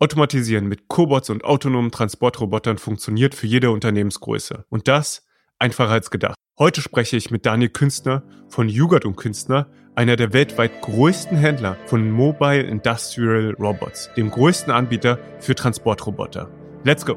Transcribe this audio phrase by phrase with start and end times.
[0.00, 4.64] Automatisieren mit Cobots und autonomen Transportrobotern funktioniert für jede Unternehmensgröße.
[4.68, 5.24] Und das
[5.60, 6.34] einfacher als gedacht.
[6.58, 11.76] Heute spreche ich mit Daniel Künstner von Jugend und Künstner, einer der weltweit größten Händler
[11.86, 16.50] von Mobile Industrial Robots, dem größten Anbieter für Transportroboter.
[16.82, 17.16] Let's go!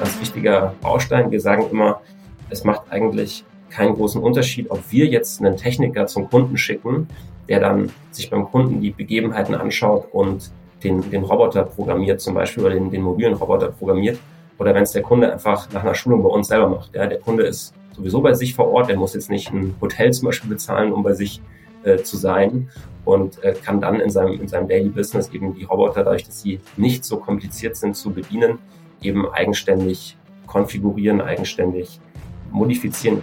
[0.00, 1.30] Ganz wichtiger Baustein.
[1.30, 2.02] Wir sagen immer,
[2.50, 7.06] es macht eigentlich keinen großen Unterschied, ob wir jetzt einen Techniker zum Kunden schicken,
[7.48, 10.50] der dann sich beim Kunden die Begebenheiten anschaut und
[10.82, 14.18] den, den Roboter programmiert, zum Beispiel, oder den, den mobilen Roboter programmiert,
[14.58, 16.94] oder wenn es der Kunde einfach nach einer Schulung bei uns selber macht.
[16.94, 20.12] Ja, der Kunde ist sowieso bei sich vor Ort, der muss jetzt nicht ein Hotel
[20.12, 21.40] zum Beispiel bezahlen, um bei sich
[21.82, 22.68] äh, zu sein
[23.04, 26.42] und äh, kann dann in seinem, in seinem Daily Business eben die Roboter, dadurch, dass
[26.42, 28.58] sie nicht so kompliziert sind zu bedienen,
[29.00, 30.16] eben eigenständig
[30.46, 32.00] konfigurieren, eigenständig
[32.50, 33.22] modifizieren.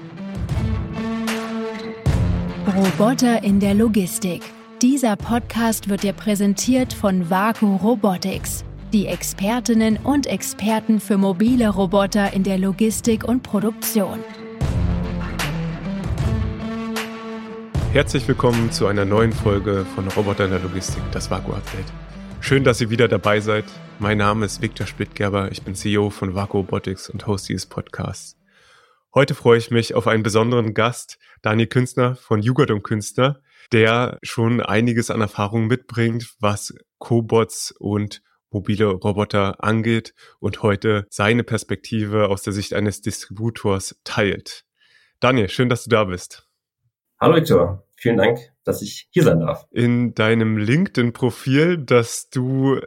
[2.66, 4.42] Roboter in der Logistik.
[4.82, 8.64] Dieser Podcast wird dir präsentiert von Vaku Robotics,
[8.94, 14.20] die Expertinnen und Experten für mobile Roboter in der Logistik und Produktion.
[17.92, 21.92] Herzlich willkommen zu einer neuen Folge von Roboter in der Logistik, das Vaku Update.
[22.40, 23.66] Schön, dass ihr wieder dabei seid.
[24.00, 28.38] Mein Name ist Viktor Splittgerber, ich bin CEO von Vaku Robotics und Host dieses Podcasts.
[29.16, 34.18] Heute freue ich mich auf einen besonderen Gast, Daniel Künstner von Jugend und Künstler, der
[34.24, 42.30] schon einiges an Erfahrung mitbringt, was Cobots und mobile Roboter angeht und heute seine Perspektive
[42.30, 44.66] aus der Sicht eines Distributors teilt.
[45.20, 46.50] Daniel, schön, dass du da bist.
[47.20, 49.68] Hallo Victor, vielen Dank, dass ich hier sein darf.
[49.70, 52.82] In deinem LinkedIn-Profil, dass du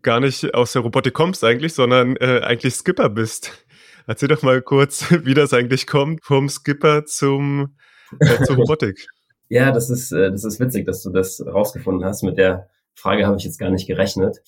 [0.00, 3.66] gar nicht aus der Robotik kommst eigentlich, sondern äh, eigentlich Skipper bist.
[4.06, 7.76] Erzähl doch mal kurz, wie das eigentlich kommt, vom Skipper zum,
[8.20, 9.06] äh, zur Robotik.
[9.48, 12.22] ja, das ist, äh, das ist witzig, dass du das rausgefunden hast.
[12.22, 14.42] Mit der Frage habe ich jetzt gar nicht gerechnet.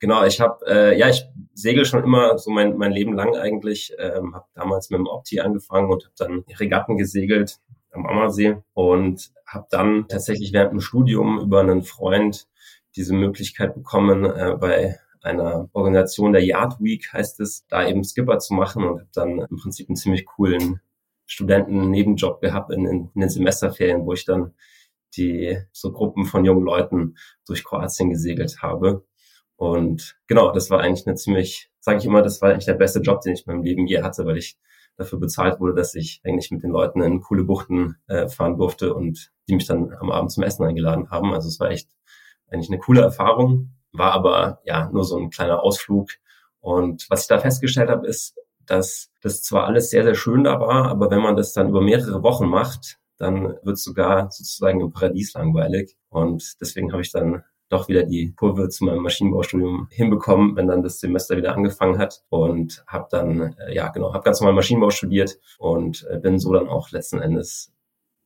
[0.00, 3.92] Genau, ich habe, äh, ja, ich segel schon immer so mein, mein Leben lang eigentlich.
[3.98, 7.58] Ähm, habe damals mit dem Opti angefangen und habe dann Regatten gesegelt
[7.92, 12.46] am Ammersee und habe dann tatsächlich während dem Studium über einen Freund
[12.94, 18.38] diese Möglichkeit bekommen, äh, bei einer Organisation der Yard Week heißt es, da eben Skipper
[18.38, 20.80] zu machen und habe dann im Prinzip einen ziemlich coolen
[21.26, 24.54] Studenten-Nebenjob gehabt in, in, in den Semesterferien, wo ich dann
[25.16, 29.04] die so Gruppen von jungen Leuten durch Kroatien gesegelt habe.
[29.56, 33.00] Und genau, das war eigentlich eine ziemlich, sage ich immer, das war eigentlich der beste
[33.00, 34.58] Job, den ich in meinem Leben je hatte, weil ich
[34.96, 38.94] dafür bezahlt wurde, dass ich eigentlich mit den Leuten in coole Buchten äh, fahren durfte
[38.94, 41.32] und die mich dann am Abend zum Essen eingeladen haben.
[41.32, 41.88] Also es war echt
[42.48, 46.10] eigentlich eine coole Erfahrung war aber ja nur so ein kleiner Ausflug.
[46.60, 48.36] Und was ich da festgestellt habe, ist,
[48.66, 51.80] dass das zwar alles sehr, sehr schön da war, aber wenn man das dann über
[51.80, 55.96] mehrere Wochen macht, dann wird es sogar sozusagen im Paradies langweilig.
[56.08, 60.82] Und deswegen habe ich dann doch wieder die Kurve zu meinem Maschinenbaustudium hinbekommen, wenn dann
[60.82, 64.90] das Semester wieder angefangen hat und habe dann äh, ja genau habe ganz normal Maschinenbau
[64.90, 67.72] studiert und äh, bin so dann auch letzten Endes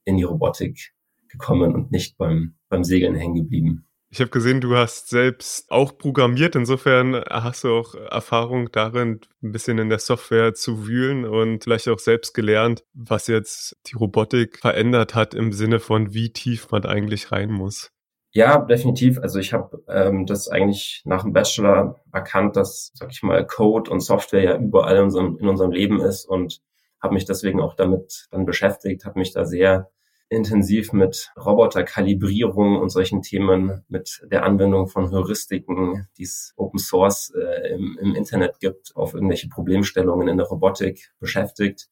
[0.04, 0.94] in die Robotik
[1.28, 3.86] gekommen und nicht beim beim Segeln hängen geblieben.
[4.14, 6.54] Ich habe gesehen, du hast selbst auch programmiert.
[6.54, 11.88] Insofern hast du auch Erfahrung darin, ein bisschen in der Software zu wühlen und vielleicht
[11.88, 16.84] auch selbst gelernt, was jetzt die Robotik verändert hat im Sinne von, wie tief man
[16.84, 17.90] eigentlich rein muss.
[18.32, 19.18] Ja, definitiv.
[19.18, 23.90] Also ich habe ähm, das eigentlich nach dem Bachelor erkannt, dass, sag ich mal, Code
[23.90, 26.60] und Software ja überall in unserem, in unserem Leben ist und
[27.00, 29.90] habe mich deswegen auch damit dann beschäftigt, habe mich da sehr
[30.32, 37.32] intensiv mit Roboterkalibrierung und solchen Themen, mit der Anwendung von Heuristiken, die es Open Source
[37.34, 41.88] äh, im, im Internet gibt, auf irgendwelche Problemstellungen in der Robotik beschäftigt.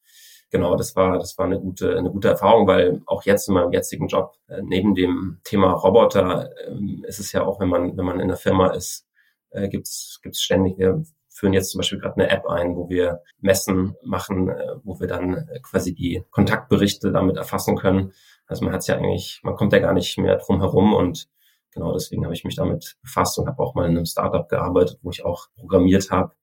[0.51, 3.73] Genau, das war, das war eine gute, eine gute Erfahrung, weil auch jetzt in meinem
[3.73, 8.05] jetzigen Job, äh, neben dem Thema Roboter, äh, ist es ja auch, wenn man, wenn
[8.05, 9.07] man in der Firma ist,
[9.51, 11.05] äh, gibt's gibt's ständig, wir
[11.41, 15.07] führen jetzt zum Beispiel gerade eine App ein, wo wir Messen machen, äh, wo wir
[15.09, 18.13] dann äh, quasi die Kontaktberichte damit erfassen können.
[18.47, 21.29] Also man hat ja eigentlich, man kommt ja gar nicht mehr drum herum und
[21.73, 24.99] genau deswegen habe ich mich damit befasst und habe auch mal in einem Startup gearbeitet,
[25.03, 26.35] wo ich auch programmiert habe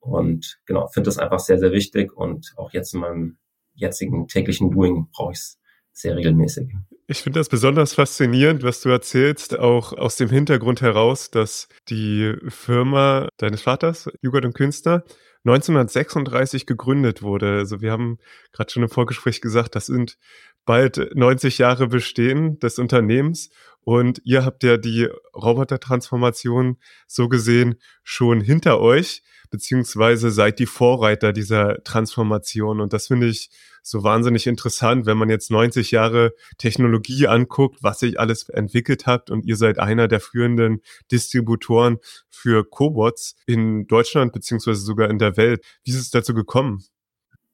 [0.00, 3.38] und genau finde das einfach sehr sehr wichtig und auch jetzt in meinem
[3.74, 5.58] jetzigen täglichen Doing brauche ich es
[5.96, 6.68] sehr regelmäßig.
[7.06, 12.34] Ich finde das besonders faszinierend, was du erzählst, auch aus dem Hintergrund heraus, dass die
[12.48, 15.04] Firma deines Vaters, Jugend und Künstler,
[15.44, 17.58] 1936 gegründet wurde.
[17.58, 18.18] Also wir haben
[18.52, 20.18] gerade schon im Vorgespräch gesagt, das sind
[20.66, 23.50] bald 90 Jahre Bestehen des Unternehmens
[23.88, 31.32] Und ihr habt ja die Robotertransformation so gesehen schon hinter euch, beziehungsweise seid die Vorreiter
[31.32, 32.80] dieser Transformation.
[32.80, 33.48] Und das finde ich
[33.84, 39.30] so wahnsinnig interessant, wenn man jetzt 90 Jahre Technologie anguckt, was sich alles entwickelt hat.
[39.30, 41.98] Und ihr seid einer der führenden Distributoren
[42.28, 45.64] für Cobots in Deutschland, beziehungsweise sogar in der Welt.
[45.84, 46.82] Wie ist es dazu gekommen?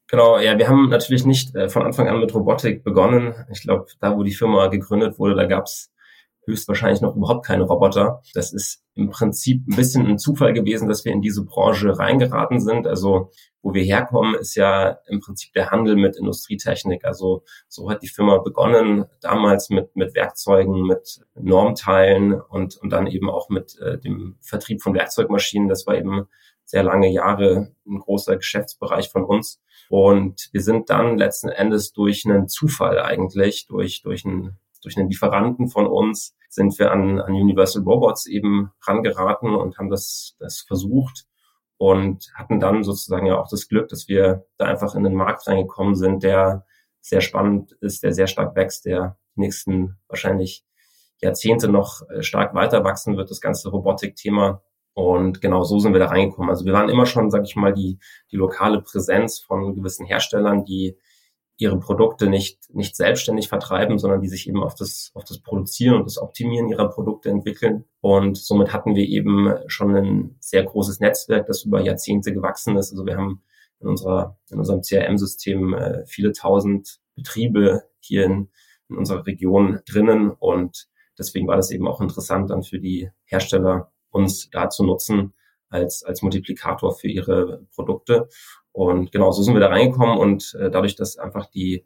[0.09, 3.35] Genau, ja, wir haben natürlich nicht äh, von Anfang an mit Robotik begonnen.
[3.51, 5.92] Ich glaube, da wo die Firma gegründet wurde, da gab es
[6.45, 8.23] höchstwahrscheinlich noch überhaupt keine Roboter.
[8.35, 12.61] Das ist im Prinzip ein bisschen ein Zufall gewesen, dass wir in diese Branche reingeraten
[12.61, 12.87] sind.
[12.87, 13.31] Also
[13.63, 17.05] wo wir herkommen, ist ja im Prinzip der Handel mit Industrietechnik.
[17.05, 23.07] Also so hat die Firma begonnen, damals mit, mit Werkzeugen, mit Normteilen und, und dann
[23.07, 25.69] eben auch mit äh, dem Vertrieb von Werkzeugmaschinen.
[25.69, 26.27] Das war eben
[26.65, 29.61] sehr lange Jahre ein großer Geschäftsbereich von uns.
[29.89, 35.09] Und wir sind dann letzten Endes durch einen Zufall eigentlich, durch, durch einen durch einen
[35.09, 40.61] Lieferanten von uns sind wir an, an Universal Robots eben rangeraten und haben das, das
[40.61, 41.27] versucht
[41.79, 45.47] und hatten dann sozusagen ja auch das Glück, dass wir da einfach in den Markt
[45.49, 46.67] reingekommen sind, der
[47.01, 50.65] sehr spannend ist, der sehr stark wächst, der nächsten wahrscheinlich
[51.21, 54.63] Jahrzehnte noch äh, stark weiter wachsen wird, das ganze Robotik-Thema.
[54.95, 56.51] Und genau so sind wir da reingekommen.
[56.51, 57.99] Also wir waren immer schon, sag ich mal, die,
[58.31, 60.99] die lokale Präsenz von gewissen Herstellern, die
[61.63, 65.97] ihre Produkte nicht, nicht selbstständig vertreiben, sondern die sich eben auf das, auf das Produzieren
[65.97, 67.85] und das Optimieren ihrer Produkte entwickeln.
[68.01, 72.91] Und somit hatten wir eben schon ein sehr großes Netzwerk, das über Jahrzehnte gewachsen ist.
[72.91, 73.43] Also wir haben
[73.81, 78.49] in unserer, in unserem CRM-System äh, viele tausend Betriebe hier in,
[78.89, 80.89] in unserer Region drinnen und
[81.19, 85.35] deswegen war das eben auch interessant dann für die Hersteller uns da zu nutzen
[85.73, 88.29] als, als Multiplikator für ihre Produkte.
[88.73, 91.85] Und genau, so sind wir da reingekommen und äh, dadurch, dass einfach die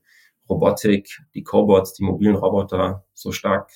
[0.49, 3.71] Robotik, die Cobots, die mobilen Roboter so stark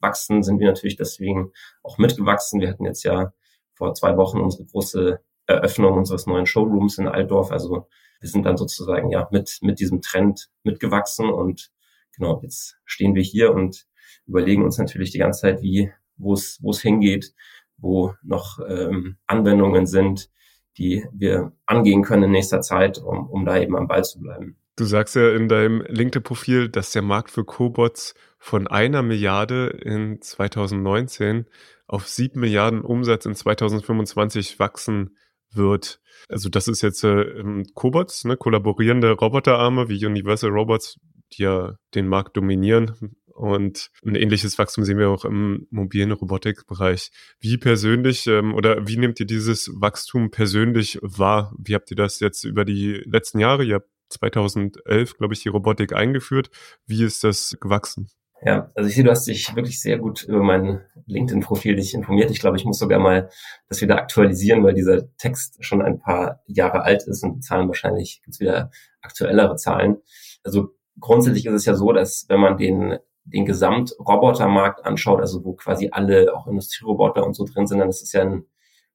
[0.00, 1.52] wachsen, sind wir natürlich deswegen
[1.82, 2.60] auch mitgewachsen.
[2.60, 3.32] Wir hatten jetzt ja
[3.74, 7.52] vor zwei Wochen unsere große Eröffnung unseres neuen Showrooms in Altdorf.
[7.52, 7.86] Also
[8.20, 11.70] wir sind dann sozusagen ja mit, mit diesem Trend mitgewachsen und
[12.16, 13.86] genau, jetzt stehen wir hier und
[14.26, 17.32] überlegen uns natürlich die ganze Zeit, wie, wo es, wo es hingeht,
[17.78, 20.30] wo noch ähm, Anwendungen sind,
[20.76, 24.56] die wir angehen können in nächster Zeit, um, um da eben am Ball zu bleiben.
[24.76, 30.20] Du sagst ja in deinem LinkedIn-Profil, dass der Markt für Cobots von einer Milliarde in
[30.20, 31.46] 2019
[31.88, 35.16] auf sieben Milliarden Umsatz in 2025 wachsen
[35.52, 36.00] wird.
[36.28, 41.00] Also das ist jetzt äh, Cobots, ne, kollaborierende Roboterarme wie Universal Robots,
[41.32, 47.10] die ja den Markt dominieren und ein ähnliches Wachstum sehen wir auch im mobilen Robotikbereich.
[47.40, 51.54] Wie persönlich ähm, oder wie nehmt ihr dieses Wachstum persönlich wahr?
[51.58, 53.64] Wie habt ihr das jetzt über die letzten Jahre?
[53.64, 56.50] Ihr habt 2011, glaube ich, die Robotik eingeführt.
[56.86, 58.10] Wie ist das gewachsen?
[58.42, 62.30] Ja, also ich sehe, du hast dich wirklich sehr gut über mein LinkedIn-Profil dich informiert.
[62.30, 63.30] Ich glaube, ich muss sogar mal
[63.68, 67.66] das wieder aktualisieren, weil dieser Text schon ein paar Jahre alt ist und die Zahlen
[67.66, 68.70] wahrscheinlich gibt's wieder
[69.00, 69.98] aktuellere Zahlen.
[70.44, 70.68] Also
[71.00, 72.98] grundsätzlich ist es ja so, dass wenn man den
[73.32, 78.02] den Gesamtrobotermarkt anschaut, also wo quasi alle auch Industrieroboter und so drin sind, dann ist
[78.02, 78.46] es ja ein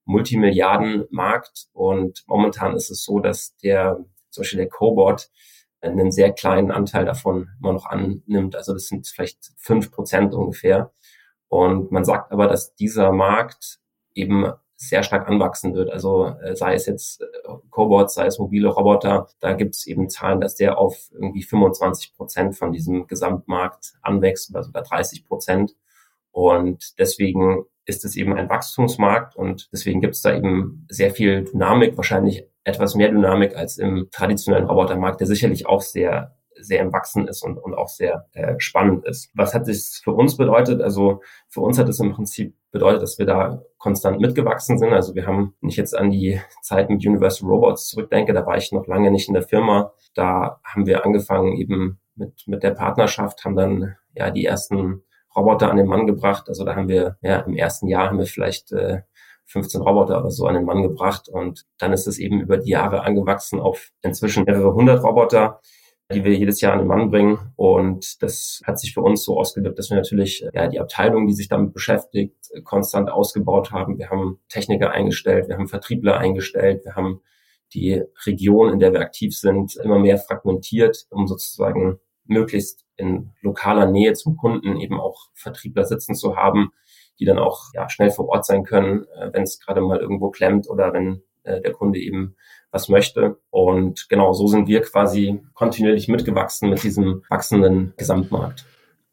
[0.06, 5.30] Multimilliardenmarkt und momentan ist es so, dass der zum Beispiel der Cobot
[5.82, 8.56] einen sehr kleinen Anteil davon immer noch annimmt.
[8.56, 10.92] Also das sind vielleicht fünf Prozent ungefähr.
[11.48, 13.80] Und man sagt aber, dass dieser Markt
[14.16, 15.92] eben sehr stark anwachsen wird.
[15.92, 17.26] Also äh, sei es jetzt äh,
[17.70, 22.16] Cobots, sei es mobile Roboter, da gibt es eben Zahlen, dass der auf irgendwie 25
[22.16, 25.76] Prozent von diesem Gesamtmarkt anwächst oder sogar 30 Prozent.
[26.32, 31.44] Und deswegen ist es eben ein Wachstumsmarkt und deswegen gibt es da eben sehr viel
[31.44, 36.94] Dynamik, wahrscheinlich etwas mehr Dynamik als im traditionellen Robotermarkt, der sicherlich auch sehr sehr im
[36.94, 39.30] Wachsen ist und, und auch sehr äh, spannend ist.
[39.34, 40.82] Was hat das für uns bedeutet?
[40.82, 44.92] Also für uns hat es im Prinzip bedeutet, dass wir da konstant mitgewachsen sind.
[44.92, 48.58] Also wir haben, wenn ich jetzt an die Zeit mit Universal Robots zurückdenke, da war
[48.58, 49.94] ich noch lange nicht in der Firma.
[50.16, 55.04] Da haben wir angefangen eben mit, mit der Partnerschaft, haben dann ja die ersten
[55.36, 56.50] Roboter an den Mann gebracht.
[56.50, 59.02] Also da haben wir ja im ersten Jahr haben wir vielleicht äh,
[59.46, 62.72] 15 Roboter oder so an den Mann gebracht und dann ist es eben über die
[62.72, 65.60] Jahre angewachsen auf inzwischen mehrere hundert Roboter
[66.12, 67.40] die wir jedes Jahr an den Mann bringen.
[67.56, 71.34] Und das hat sich für uns so ausgewirkt, dass wir natürlich ja, die Abteilung, die
[71.34, 73.98] sich damit beschäftigt, konstant ausgebaut haben.
[73.98, 77.22] Wir haben Techniker eingestellt, wir haben Vertriebler eingestellt, wir haben
[77.74, 83.90] die Region, in der wir aktiv sind, immer mehr fragmentiert, um sozusagen möglichst in lokaler
[83.90, 86.72] Nähe zum Kunden eben auch Vertriebler sitzen zu haben,
[87.20, 90.30] die dann auch ja, schnell vor Ort sein können, äh, wenn es gerade mal irgendwo
[90.30, 92.36] klemmt oder wenn äh, der Kunde eben
[92.74, 93.38] was möchte.
[93.50, 98.66] Und genau so sind wir quasi kontinuierlich mitgewachsen mit diesem wachsenden Gesamtmarkt.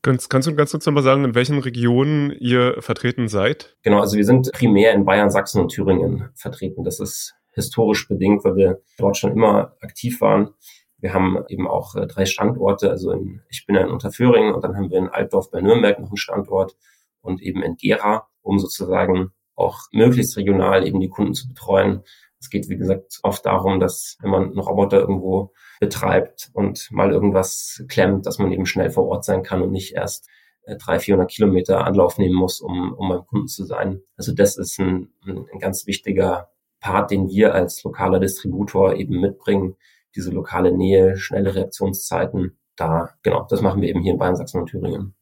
[0.02, 3.76] Kannst, kannst du ganz kurz nochmal sagen, in welchen Regionen ihr vertreten seid?
[3.82, 6.84] Genau, also wir sind primär in Bayern, Sachsen und Thüringen vertreten.
[6.84, 10.54] Das ist historisch bedingt, weil wir dort schon immer aktiv waren.
[10.98, 12.88] Wir haben eben auch äh, drei Standorte.
[12.88, 15.98] Also in, ich bin ja in Unterföhring und dann haben wir in Altdorf bei Nürnberg
[15.98, 16.76] noch einen Standort
[17.20, 22.02] und eben in Gera, um sozusagen auch möglichst regional eben die Kunden zu betreuen.
[22.40, 27.12] Es geht, wie gesagt, oft darum, dass wenn man einen Roboter irgendwo betreibt und mal
[27.12, 30.28] irgendwas klemmt, dass man eben schnell vor Ort sein kann und nicht erst
[30.64, 34.02] äh, 300, 400 Kilometer Anlauf nehmen muss, um, um beim Kunden zu sein.
[34.16, 39.76] Also das ist ein, ein ganz wichtiger Part, den wir als lokaler Distributor eben mitbringen.
[40.16, 42.58] Diese lokale Nähe, schnelle Reaktionszeiten.
[42.76, 45.14] Da, genau, das machen wir eben hier in Bayern, Sachsen und Thüringen.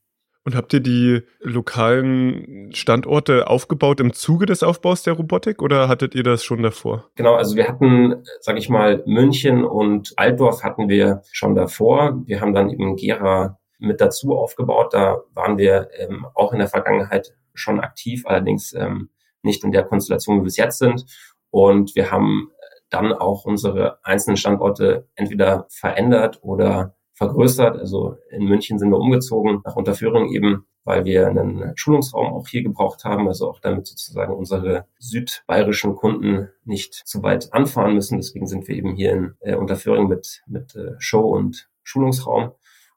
[0.49, 6.14] Und habt ihr die lokalen Standorte aufgebaut im Zuge des Aufbaus der Robotik oder hattet
[6.14, 7.11] ihr das schon davor?
[7.17, 12.23] Genau, also wir hatten, sage ich mal, München und Altdorf hatten wir schon davor.
[12.25, 14.95] Wir haben dann eben Gera mit dazu aufgebaut.
[14.95, 19.11] Da waren wir ähm, auch in der Vergangenheit schon aktiv, allerdings ähm,
[19.43, 21.05] nicht in der Konstellation, wie wir es jetzt sind.
[21.50, 22.52] Und wir haben
[22.88, 27.76] dann auch unsere einzelnen Standorte entweder verändert oder vergrößert.
[27.76, 32.62] Also in München sind wir umgezogen nach Unterführung eben, weil wir einen Schulungsraum auch hier
[32.62, 38.18] gebraucht haben, also auch damit sozusagen unsere südbayerischen Kunden nicht zu weit anfahren müssen.
[38.18, 42.52] Deswegen sind wir eben hier in äh, Unterführung mit, mit äh, Show und Schulungsraum.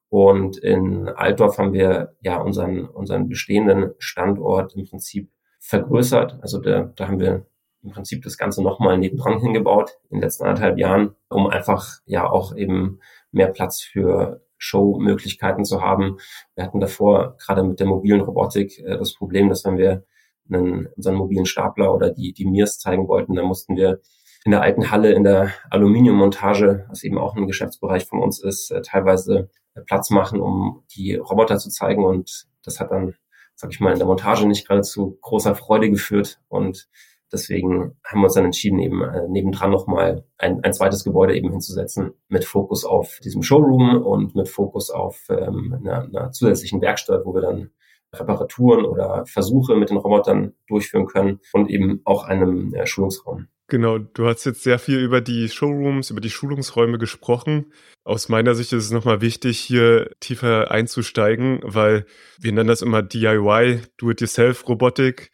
[0.09, 6.37] Und in Altdorf haben wir ja unseren, unseren bestehenden Standort im Prinzip vergrößert.
[6.41, 7.45] Also da, da haben wir
[7.83, 12.29] im Prinzip das Ganze nochmal nebendran hingebaut in den letzten anderthalb Jahren, um einfach ja
[12.29, 12.99] auch eben
[13.31, 16.17] mehr Platz für Show-Möglichkeiten zu haben.
[16.55, 20.05] Wir hatten davor gerade mit der mobilen Robotik äh, das Problem, dass wenn wir
[20.51, 24.01] einen, unseren mobilen Stapler oder die, die Mirs zeigen wollten, dann mussten wir
[24.43, 28.71] in der alten Halle in der Aluminiummontage, was eben auch ein Geschäftsbereich von uns ist,
[28.71, 32.03] äh, teilweise äh, Platz machen, um die Roboter zu zeigen.
[32.03, 33.15] Und das hat dann,
[33.55, 36.39] sag ich mal, in der Montage nicht gerade zu großer Freude geführt.
[36.47, 36.87] Und
[37.31, 41.51] Deswegen haben wir uns dann entschieden, eben äh, nebendran nochmal ein, ein zweites Gebäude eben
[41.51, 47.25] hinzusetzen mit Fokus auf diesem Showroom und mit Fokus auf ähm, einer, einer zusätzlichen Werkstatt,
[47.25, 47.71] wo wir dann
[48.13, 53.47] Reparaturen oder Versuche mit den Robotern durchführen können und eben auch einem äh, Schulungsraum.
[53.71, 57.71] Genau, du hast jetzt sehr viel über die Showrooms, über die Schulungsräume gesprochen.
[58.03, 62.05] Aus meiner Sicht ist es nochmal wichtig, hier tiefer einzusteigen, weil
[62.37, 65.31] wir nennen das immer DIY, Do-it-yourself-Robotik.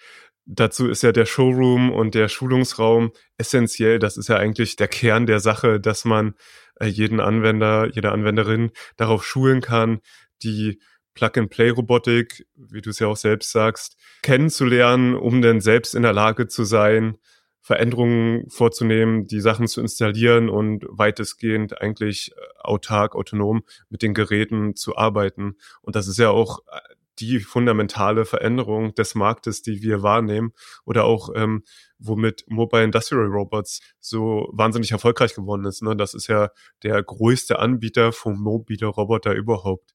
[0.49, 3.99] Dazu ist ja der Showroom und der Schulungsraum essentiell.
[3.99, 6.35] Das ist ja eigentlich der Kern der Sache, dass man
[6.79, 9.99] äh, jeden Anwender, jede Anwenderin darauf schulen kann,
[10.43, 10.79] die
[11.15, 16.47] Plug-and-Play-Robotik, wie du es ja auch selbst sagst, kennenzulernen, um dann selbst in der Lage
[16.47, 17.17] zu sein,
[17.59, 24.77] Veränderungen vorzunehmen, die Sachen zu installieren und weitestgehend eigentlich äh, autark, autonom mit den Geräten
[24.77, 25.57] zu arbeiten.
[25.81, 26.79] Und das ist ja auch äh,
[27.19, 30.53] die fundamentale Veränderung des Marktes, die wir wahrnehmen
[30.85, 31.63] oder auch ähm,
[31.99, 35.81] womit Mobile Industrial Robots so wahnsinnig erfolgreich geworden ist.
[35.81, 35.95] Ne?
[35.95, 36.49] Das ist ja
[36.83, 39.93] der größte Anbieter von mobile Roboter überhaupt.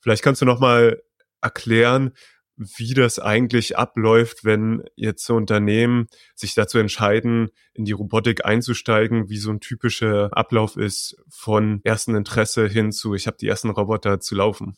[0.00, 1.02] Vielleicht kannst du noch mal
[1.40, 2.12] erklären,
[2.56, 9.28] wie das eigentlich abläuft, wenn jetzt so Unternehmen sich dazu entscheiden, in die Robotik einzusteigen,
[9.28, 13.70] wie so ein typischer Ablauf ist von ersten Interesse hin zu, ich habe die ersten
[13.70, 14.76] Roboter zu laufen.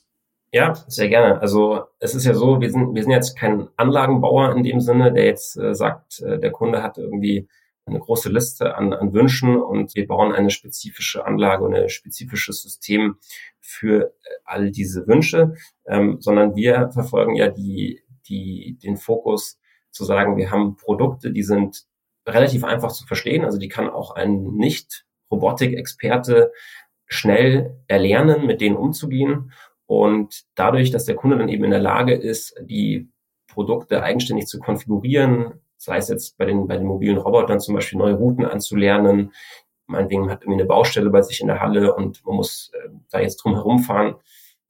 [0.53, 1.41] Ja, sehr gerne.
[1.41, 5.13] Also es ist ja so, wir sind, wir sind jetzt kein Anlagenbauer in dem Sinne,
[5.13, 7.49] der jetzt äh, sagt, äh, der Kunde hat irgendwie
[7.85, 12.63] eine große Liste an, an Wünschen und wir bauen eine spezifische Anlage und ein spezifisches
[12.63, 13.17] System
[13.61, 14.11] für äh,
[14.45, 15.55] all diese Wünsche,
[15.87, 19.59] ähm, sondern wir verfolgen ja die, die, den Fokus
[19.91, 21.87] zu sagen, wir haben Produkte, die sind
[22.27, 26.53] relativ einfach zu verstehen, also die kann auch ein Nicht-Robotik-Experte
[27.07, 29.53] schnell erlernen, mit denen umzugehen
[29.87, 33.09] und dadurch, dass der Kunde dann eben in der Lage ist, die
[33.47, 37.99] Produkte eigenständig zu konfigurieren, sei es jetzt bei den, bei den mobilen Robotern zum Beispiel
[37.99, 39.33] neue Routen anzulernen,
[39.87, 43.21] meinetwegen hat irgendwie eine Baustelle bei sich in der Halle und man muss äh, da
[43.21, 44.17] jetzt drum herumfahren.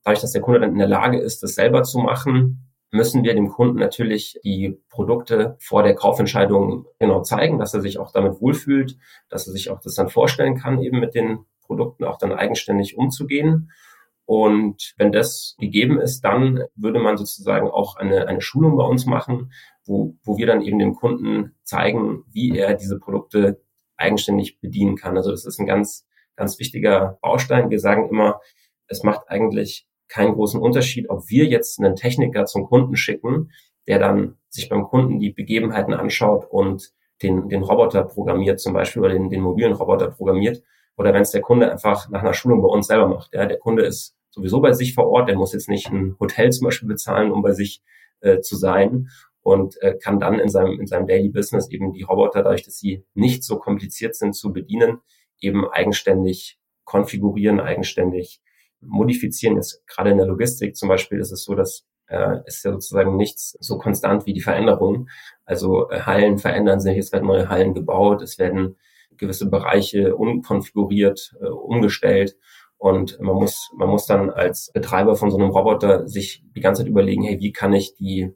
[0.05, 3.35] Dadurch, dass der Kunde dann in der Lage ist, das selber zu machen, müssen wir
[3.35, 8.41] dem Kunden natürlich die Produkte vor der Kaufentscheidung genau zeigen, dass er sich auch damit
[8.41, 8.97] wohlfühlt,
[9.29, 12.97] dass er sich auch das dann vorstellen kann, eben mit den Produkten auch dann eigenständig
[12.97, 13.73] umzugehen.
[14.27, 19.07] Und wenn das gegeben ist, dann würde man sozusagen auch eine, eine Schulung bei uns
[19.07, 19.53] machen,
[19.87, 23.63] wo, wo wir dann eben dem Kunden zeigen, wie er diese Produkte
[23.97, 25.17] eigenständig bedienen kann.
[25.17, 27.71] Also das ist ein ganz, ganz wichtiger Baustein.
[27.71, 28.41] Wir sagen immer,
[28.89, 33.53] es macht eigentlich keinen großen Unterschied, ob wir jetzt einen Techniker zum Kunden schicken,
[33.87, 36.93] der dann sich beim Kunden die Begebenheiten anschaut und
[37.23, 40.63] den, den Roboter programmiert zum Beispiel oder den, den mobilen Roboter programmiert
[40.97, 43.35] oder wenn es der Kunde einfach nach einer Schulung bei uns selber macht.
[43.35, 46.53] Ja, der Kunde ist sowieso bei sich vor Ort, der muss jetzt nicht ein Hotel
[46.53, 47.83] zum Beispiel bezahlen, um bei sich
[48.21, 49.09] äh, zu sein
[49.41, 52.79] und äh, kann dann in seinem, in seinem Daily Business eben die Roboter, dadurch, dass
[52.79, 54.99] sie nicht so kompliziert sind zu bedienen,
[55.41, 58.41] eben eigenständig konfigurieren, eigenständig
[58.81, 59.57] modifizieren.
[59.57, 63.17] Jetzt gerade in der Logistik zum Beispiel ist es so, dass äh, ist ja sozusagen
[63.17, 65.09] nichts so konstant wie die Veränderung.
[65.45, 68.77] Also äh, Hallen verändern sich, es werden neue Hallen gebaut, es werden
[69.17, 72.37] gewisse Bereiche unkonfiguriert, äh, umgestellt.
[72.79, 76.83] Und man muss, man muss dann als Betreiber von so einem Roboter sich die ganze
[76.83, 78.35] Zeit überlegen, hey, wie kann ich die,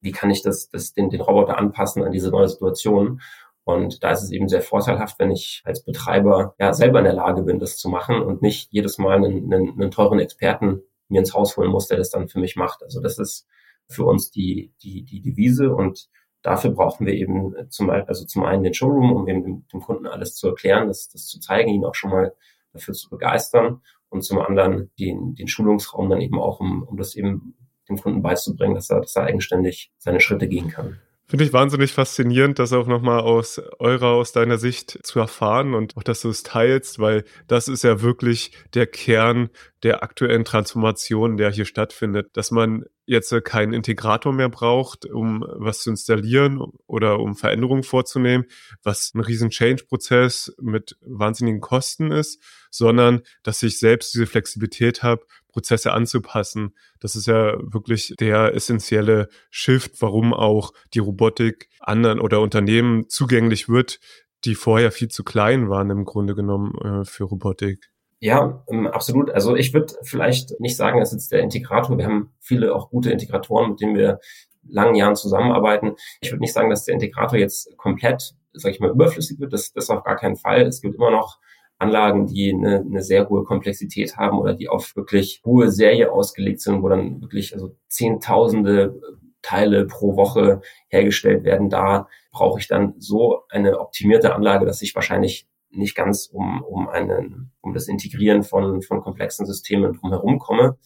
[0.00, 3.20] wie kann ich das, das den, den Roboter anpassen an diese neue Situation?
[3.64, 7.14] Und da ist es eben sehr vorteilhaft, wenn ich als Betreiber ja selber in der
[7.14, 11.20] Lage bin, das zu machen und nicht jedes Mal einen, einen, einen teuren Experten mir
[11.20, 12.82] ins Haus holen muss, der das dann für mich macht.
[12.82, 13.46] Also das ist
[13.88, 16.08] für uns die, die, die Devise und
[16.42, 20.06] dafür brauchen wir eben zum, also zum einen den Showroom, um eben dem, dem Kunden
[20.06, 22.34] alles zu erklären, das, das zu zeigen, ihn auch schon mal
[22.72, 27.14] dafür zu begeistern und zum anderen den, den Schulungsraum dann eben auch, um, um das
[27.14, 27.54] eben
[27.88, 30.98] dem Kunden beizubringen, dass er, dass er eigenständig seine Schritte gehen kann.
[31.32, 35.96] Finde ich wahnsinnig faszinierend, das auch nochmal aus eurer, aus deiner Sicht zu erfahren und
[35.96, 39.48] auch, dass du es teilst, weil das ist ja wirklich der Kern
[39.82, 45.80] der aktuellen Transformation, der hier stattfindet, dass man jetzt keinen Integrator mehr braucht, um was
[45.80, 48.44] zu installieren oder um Veränderungen vorzunehmen,
[48.82, 55.24] was ein riesen Change-Prozess mit wahnsinnigen Kosten ist, sondern dass ich selbst diese Flexibilität habe,
[55.52, 56.74] Prozesse anzupassen.
[57.00, 63.68] Das ist ja wirklich der essentielle Shift, warum auch die Robotik anderen oder Unternehmen zugänglich
[63.68, 64.00] wird,
[64.44, 67.90] die vorher viel zu klein waren im Grunde genommen äh, für Robotik.
[68.18, 69.30] Ja, ähm, absolut.
[69.30, 73.10] Also ich würde vielleicht nicht sagen, dass jetzt der Integrator, wir haben viele auch gute
[73.10, 74.20] Integratoren, mit denen wir
[74.68, 75.96] langen Jahren zusammenarbeiten.
[76.20, 79.52] Ich würde nicht sagen, dass der Integrator jetzt komplett, sag ich mal, überflüssig wird.
[79.52, 80.62] Das, das auf gar keinen Fall.
[80.62, 81.38] Es gibt immer noch
[81.82, 86.60] Anlagen, die eine, eine sehr hohe Komplexität haben oder die auf wirklich hohe Serie ausgelegt
[86.60, 89.00] sind, wo dann wirklich also Zehntausende
[89.42, 91.68] Teile pro Woche hergestellt werden.
[91.68, 96.88] Da brauche ich dann so eine optimierte Anlage, dass ich wahrscheinlich nicht ganz um, um,
[96.88, 100.78] einen, um das Integrieren von, von komplexen Systemen drumherum komme.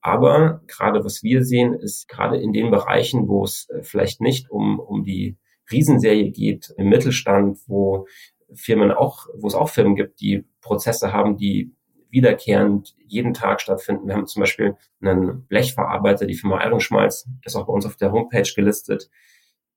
[0.00, 4.50] Aber gerade was wir sehen, ist gerade in den Bereichen, wo es äh, vielleicht nicht
[4.50, 5.36] um, um die
[5.70, 8.06] Riesenserie geht, im Mittelstand, wo
[8.54, 11.72] Firmen auch, wo es auch Firmen gibt, die Prozesse haben, die
[12.10, 14.06] wiederkehrend jeden Tag stattfinden.
[14.06, 18.12] Wir haben zum Beispiel einen Blechverarbeiter, die Firma Eirenschmalz, ist auch bei uns auf der
[18.12, 19.10] Homepage gelistet.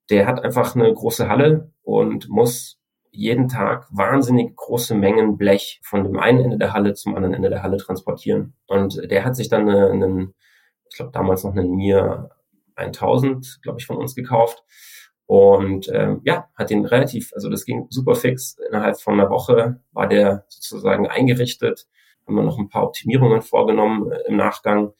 [0.08, 2.80] Der hat einfach eine große Halle und muss
[3.12, 7.50] jeden Tag wahnsinnig große Mengen Blech von dem einen Ende der Halle zum anderen Ende
[7.50, 8.54] der Halle transportieren.
[8.66, 10.34] Und der hat sich dann einen,
[10.88, 12.30] ich glaube damals noch einen Mir
[12.76, 14.64] 1000, glaube ich, von uns gekauft
[15.30, 18.58] und ähm, ja, hat den relativ, also das ging super fix.
[18.68, 21.86] Innerhalb von einer Woche war der sozusagen eingerichtet.
[22.26, 24.92] Haben wir noch ein paar Optimierungen vorgenommen äh, im Nachgang.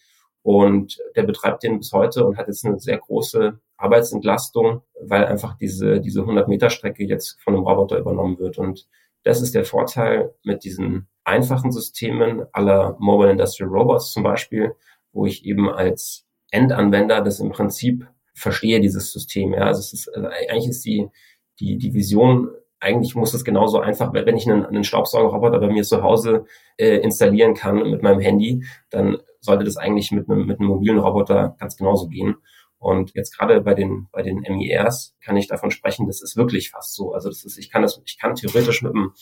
[0.43, 5.57] Und der betreibt den bis heute und hat jetzt eine sehr große Arbeitsentlastung, weil einfach
[5.57, 8.57] diese, diese 100 Meter Strecke jetzt von einem Roboter übernommen wird.
[8.57, 8.87] Und
[9.25, 14.77] das ist der Vorteil mit diesen einfachen Systemen aller Mobile Industrial Robots zum Beispiel,
[15.11, 18.07] wo ich eben als Endanwender das im Prinzip
[18.41, 19.53] verstehe dieses System.
[19.53, 21.09] Ja, also es ist, also eigentlich ist die,
[21.61, 22.51] die, die Vision,
[22.81, 26.47] eigentlich muss es genauso einfach, wenn ich einen, einen Staubsaugerroboter bei mir zu Hause
[26.79, 30.99] äh, installieren kann mit meinem Handy, dann sollte das eigentlich mit einem, mit einem mobilen
[30.99, 32.37] Roboter ganz genauso gehen.
[32.79, 36.71] Und jetzt gerade bei den, bei den MIRs kann ich davon sprechen, das ist wirklich
[36.71, 37.13] fast so.
[37.13, 39.13] Also das ist, ich kann das, ich kann theoretisch mit einem,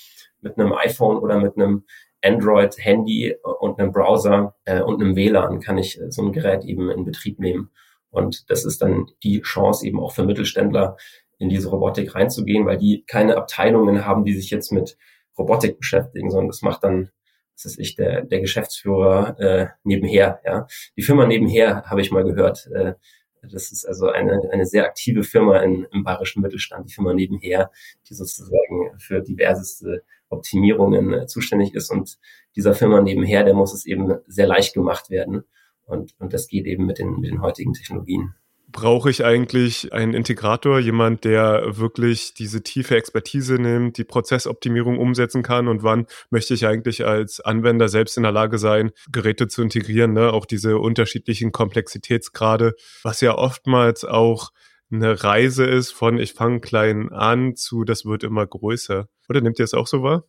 [0.41, 1.85] mit einem iPhone oder mit einem
[2.23, 7.05] Android-Handy und einem Browser äh, und einem WLAN kann ich so ein Gerät eben in
[7.05, 7.71] Betrieb nehmen.
[8.11, 10.97] Und das ist dann die Chance eben auch für Mittelständler,
[11.39, 14.99] in diese Robotik reinzugehen, weil die keine Abteilungen haben, die sich jetzt mit
[15.39, 17.11] Robotik beschäftigen, sondern das macht dann,
[17.55, 20.41] das ist ich, der, der Geschäftsführer äh, nebenher.
[20.45, 20.67] Ja,
[20.97, 22.69] Die Firma nebenher habe ich mal gehört.
[22.75, 22.95] Äh,
[23.43, 27.71] das ist also eine, eine sehr aktive Firma in, im bayerischen Mittelstand, die Firma nebenher,
[28.09, 31.91] die sozusagen für diverseste Optimierungen äh, zuständig ist.
[31.91, 32.19] Und
[32.57, 35.45] dieser Firma nebenher, der muss es eben sehr leicht gemacht werden.
[35.89, 38.35] Und, und das geht eben mit den, mit den heutigen Technologien.
[38.71, 45.43] Brauche ich eigentlich einen Integrator, jemand, der wirklich diese tiefe Expertise nimmt, die Prozessoptimierung umsetzen
[45.43, 49.63] kann und wann möchte ich eigentlich als Anwender selbst in der Lage sein, Geräte zu
[49.63, 50.35] integrieren, ne?
[50.35, 54.51] auch diese unterschiedlichen Komplexitätsgrade, was ja oftmals auch
[54.91, 59.09] eine Reise ist von ich fange klein an zu das wird immer größer.
[59.31, 60.25] Oder nimmt ihr es auch so wahr?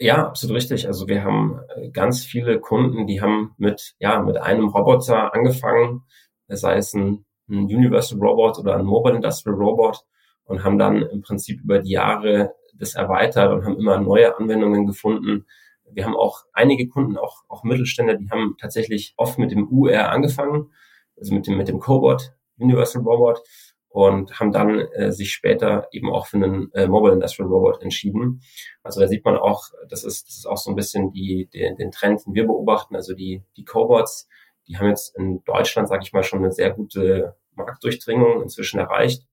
[0.00, 0.86] Ja, absolut richtig.
[0.86, 6.02] Also wir haben äh, ganz viele Kunden, die haben mit, ja, mit einem Roboter angefangen,
[6.46, 10.04] sei es ein, ein Universal Robot oder ein Mobile Industrial Robot
[10.44, 14.86] und haben dann im Prinzip über die Jahre das erweitert und haben immer neue Anwendungen
[14.86, 15.46] gefunden,
[15.90, 20.10] Wir haben auch einige Kunden, auch, auch Mittelständler, die haben tatsächlich oft mit dem UR
[20.10, 20.70] angefangen,
[21.16, 23.40] also mit dem, mit dem Cobot, Universal Robot,
[23.88, 28.42] und haben dann äh, sich später eben auch für einen äh, Mobile Industrial Robot entschieden.
[28.82, 31.74] Also da sieht man auch, das ist, das ist auch so ein bisschen die, die,
[31.76, 32.96] den Trend, den wir beobachten.
[32.96, 34.28] Also die, die Cobots,
[34.66, 39.26] die haben jetzt in Deutschland, sage ich mal, schon eine sehr gute Marktdurchdringung inzwischen erreicht.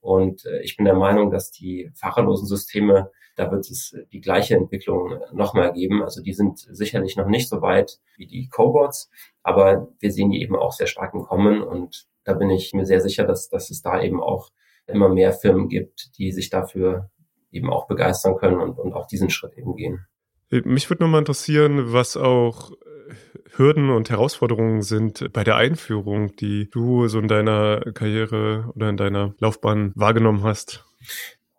[0.00, 4.56] Und äh, ich bin der Meinung, dass die fahrerlosen Systeme, da wird es die gleiche
[4.56, 6.02] Entwicklung nochmal geben.
[6.02, 9.10] Also die sind sicherlich noch nicht so weit wie die Cobots,
[9.42, 12.86] aber wir sehen die eben auch sehr stark im Kommen und da bin ich mir
[12.86, 14.50] sehr sicher, dass, dass es da eben auch
[14.86, 17.10] immer mehr Firmen gibt, die sich dafür
[17.50, 20.06] eben auch begeistern können und, und auch diesen Schritt eben gehen.
[20.50, 22.72] Mich würde nochmal interessieren, was auch
[23.56, 28.96] Hürden und Herausforderungen sind bei der Einführung, die du so in deiner Karriere oder in
[28.96, 30.84] deiner Laufbahn wahrgenommen hast?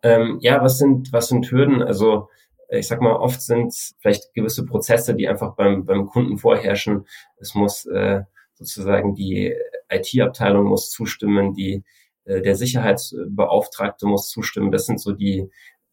[0.02, 1.82] Ähm, ja, was sind, was sind Hürden?
[1.82, 2.28] Also
[2.70, 7.06] ich sag mal, oft sind vielleicht gewisse Prozesse, die einfach beim, beim Kunden vorherrschen.
[7.36, 8.22] Es muss äh,
[8.54, 9.54] sozusagen die
[9.94, 11.84] IT-Abteilung muss zustimmen, die
[12.24, 14.72] äh, der Sicherheitsbeauftragte muss zustimmen.
[14.72, 15.50] Das sind so die,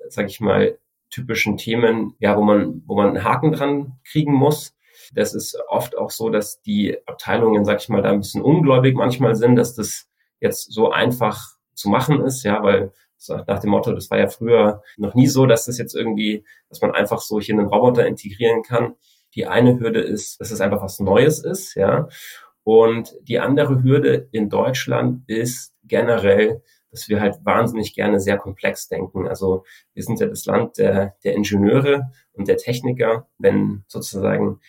[0.09, 0.77] sag ich mal,
[1.09, 4.75] typischen Themen, ja, wo man, wo man einen Haken dran kriegen muss.
[5.13, 8.95] Das ist oft auch so, dass die Abteilungen, sag ich mal, da ein bisschen ungläubig
[8.95, 10.07] manchmal sind, dass das
[10.39, 11.41] jetzt so einfach
[11.73, 12.91] zu machen ist, ja, weil
[13.47, 16.81] nach dem Motto, das war ja früher noch nie so, dass das jetzt irgendwie, dass
[16.81, 18.95] man einfach so hier einen Roboter integrieren kann.
[19.35, 22.07] Die eine Hürde ist, dass es einfach was Neues ist, ja.
[22.63, 28.87] Und die andere Hürde in Deutschland ist generell, dass wir halt wahnsinnig gerne sehr komplex
[28.87, 29.27] denken.
[29.27, 33.27] Also wir sind ja das Land der, der Ingenieure und der Techniker.
[33.37, 34.59] Wenn sozusagen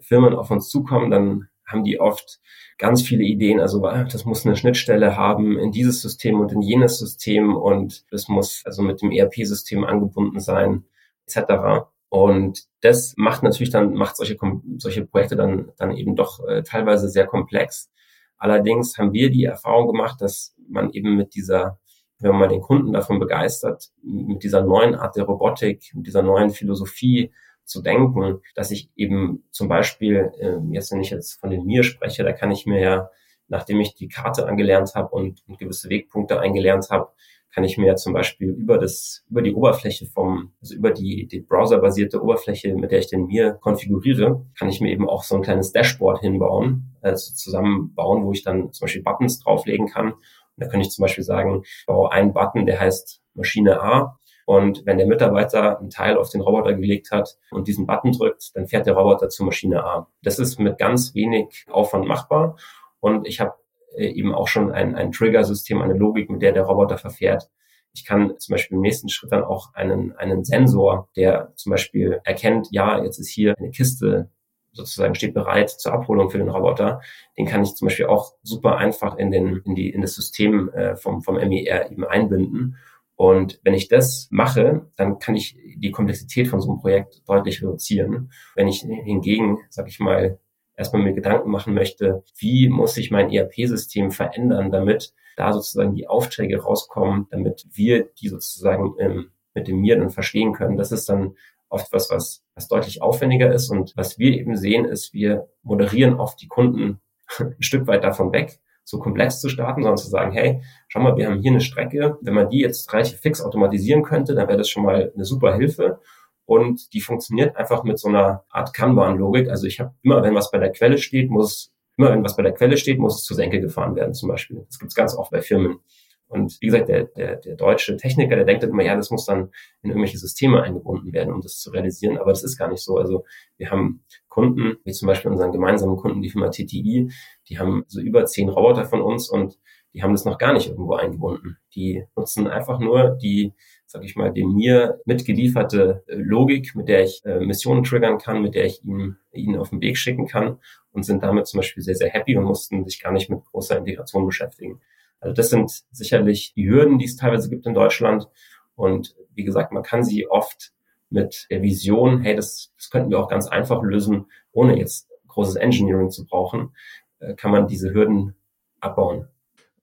[0.00, 2.40] Firmen auf uns zukommen, dann haben die oft
[2.78, 3.60] ganz viele Ideen.
[3.60, 8.04] Also ah, das muss eine Schnittstelle haben in dieses System und in jenes System und
[8.10, 10.84] das muss also mit dem ERP-System angebunden sein,
[11.26, 11.86] etc.
[12.08, 14.36] Und das macht natürlich dann, macht solche,
[14.78, 17.90] solche Projekte dann, dann eben doch äh, teilweise sehr komplex.
[18.38, 21.78] Allerdings haben wir die Erfahrung gemacht, dass man eben mit dieser,
[22.18, 26.50] wenn man den Kunden davon begeistert, mit dieser neuen Art der Robotik, mit dieser neuen
[26.50, 27.32] Philosophie
[27.64, 31.82] zu denken, dass ich eben zum Beispiel, äh, jetzt wenn ich jetzt von den Mir
[31.82, 33.10] spreche, da kann ich mir ja,
[33.48, 37.10] nachdem ich die Karte angelernt habe und, und gewisse Wegpunkte eingelernt habe,
[37.58, 41.40] kann ich mir zum Beispiel über das, über die Oberfläche vom, also über die, die
[41.40, 45.42] browserbasierte Oberfläche, mit der ich den mir konfiguriere, kann ich mir eben auch so ein
[45.42, 50.12] kleines Dashboard hinbauen, also zusammenbauen, wo ich dann zum Beispiel Buttons drauflegen kann.
[50.12, 50.20] Und
[50.54, 54.20] da kann ich zum Beispiel sagen, baue einen Button, der heißt Maschine A.
[54.46, 58.54] Und wenn der Mitarbeiter einen Teil auf den Roboter gelegt hat und diesen Button drückt,
[58.54, 60.06] dann fährt der Roboter zur Maschine A.
[60.22, 62.56] Das ist mit ganz wenig Aufwand machbar.
[63.00, 63.54] Und ich habe
[63.96, 67.48] eben auch schon ein, ein Trigger-System, eine Logik, mit der der Roboter verfährt.
[67.94, 72.20] Ich kann zum Beispiel im nächsten Schritt dann auch einen, einen Sensor, der zum Beispiel
[72.24, 74.30] erkennt, ja, jetzt ist hier eine Kiste
[74.78, 77.00] sozusagen steht bereit zur Abholung für den Roboter.
[77.36, 80.70] Den kann ich zum Beispiel auch super einfach in den in die in das System
[80.70, 82.76] äh, vom vom MER eben einbinden.
[83.16, 87.60] Und wenn ich das mache, dann kann ich die Komplexität von so einem Projekt deutlich
[87.60, 88.30] reduzieren.
[88.54, 90.38] Wenn ich hingegen, sag ich mal,
[90.78, 96.08] erstmal mir Gedanken machen möchte, wie muss sich mein ERP-System verändern, damit da sozusagen die
[96.08, 100.76] Aufträge rauskommen, damit wir die sozusagen ähm, mit dem Mir dann verstehen können.
[100.76, 101.34] Das ist dann
[101.68, 103.70] oft was, was, was deutlich aufwendiger ist.
[103.70, 107.00] Und was wir eben sehen, ist, wir moderieren oft die Kunden
[107.38, 111.16] ein Stück weit davon weg, so komplex zu starten, sondern zu sagen, hey, schau mal,
[111.16, 112.16] wir haben hier eine Strecke.
[112.22, 115.56] Wenn man die jetzt relativ fix automatisieren könnte, dann wäre das schon mal eine super
[115.56, 115.98] Hilfe
[116.48, 119.50] und die funktioniert einfach mit so einer Art Kanban-Logik.
[119.50, 122.42] Also ich habe immer, wenn was bei der Quelle steht, muss immer, wenn was bei
[122.42, 124.64] der Quelle steht, muss es zur Senke gefahren werden zum Beispiel.
[124.66, 125.80] Das gibt's ganz oft bei Firmen.
[126.26, 129.50] Und wie gesagt, der, der, der deutsche Techniker, der denkt immer, ja, das muss dann
[129.82, 132.16] in irgendwelche Systeme eingebunden werden, um das zu realisieren.
[132.16, 132.96] Aber das ist gar nicht so.
[132.96, 133.26] Also
[133.58, 137.10] wir haben Kunden, wie zum Beispiel unseren gemeinsamen Kunden, die Firma TTI,
[137.50, 139.58] die haben so über zehn Roboter von uns und
[139.92, 141.58] die haben das noch gar nicht irgendwo eingebunden.
[141.74, 143.52] Die nutzen einfach nur die
[143.88, 148.42] sage ich mal, dem mir mitgelieferte äh, Logik, mit der ich äh, Missionen triggern kann,
[148.42, 150.58] mit der ich ihm, ihnen auf den Weg schicken kann
[150.92, 153.78] und sind damit zum Beispiel sehr, sehr happy und mussten sich gar nicht mit großer
[153.78, 154.82] Integration beschäftigen.
[155.20, 158.28] Also das sind sicherlich die Hürden, die es teilweise gibt in Deutschland.
[158.76, 160.72] Und wie gesagt, man kann sie oft
[161.08, 165.56] mit der Vision, hey, das, das könnten wir auch ganz einfach lösen, ohne jetzt großes
[165.56, 166.74] Engineering zu brauchen,
[167.20, 168.34] äh, kann man diese Hürden
[168.80, 169.28] abbauen.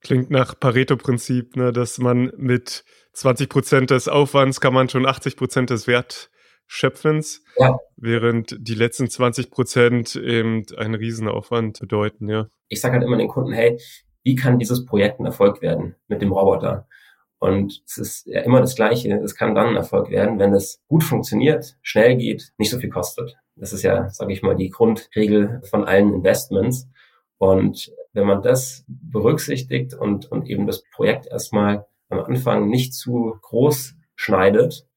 [0.05, 5.35] Klingt nach Pareto-Prinzip, ne, dass man mit 20 Prozent des Aufwands kann man schon 80
[5.35, 7.75] Prozent des Wertschöpfens, ja.
[7.97, 12.49] während die letzten 20 Prozent eben einen Riesenaufwand bedeuten, ja.
[12.67, 13.79] Ich sage halt immer den Kunden, hey,
[14.21, 16.87] wie kann dieses Projekt ein Erfolg werden mit dem Roboter?
[17.39, 19.11] Und es ist ja immer das Gleiche.
[19.23, 22.89] Es kann dann ein Erfolg werden, wenn es gut funktioniert, schnell geht, nicht so viel
[22.91, 23.35] kostet.
[23.55, 26.87] Das ist ja, sage ich mal, die Grundregel von allen Investments.
[27.37, 33.37] Und wenn man das berücksichtigt und, und eben das Projekt erstmal am Anfang nicht zu
[33.41, 34.87] groß schneidet,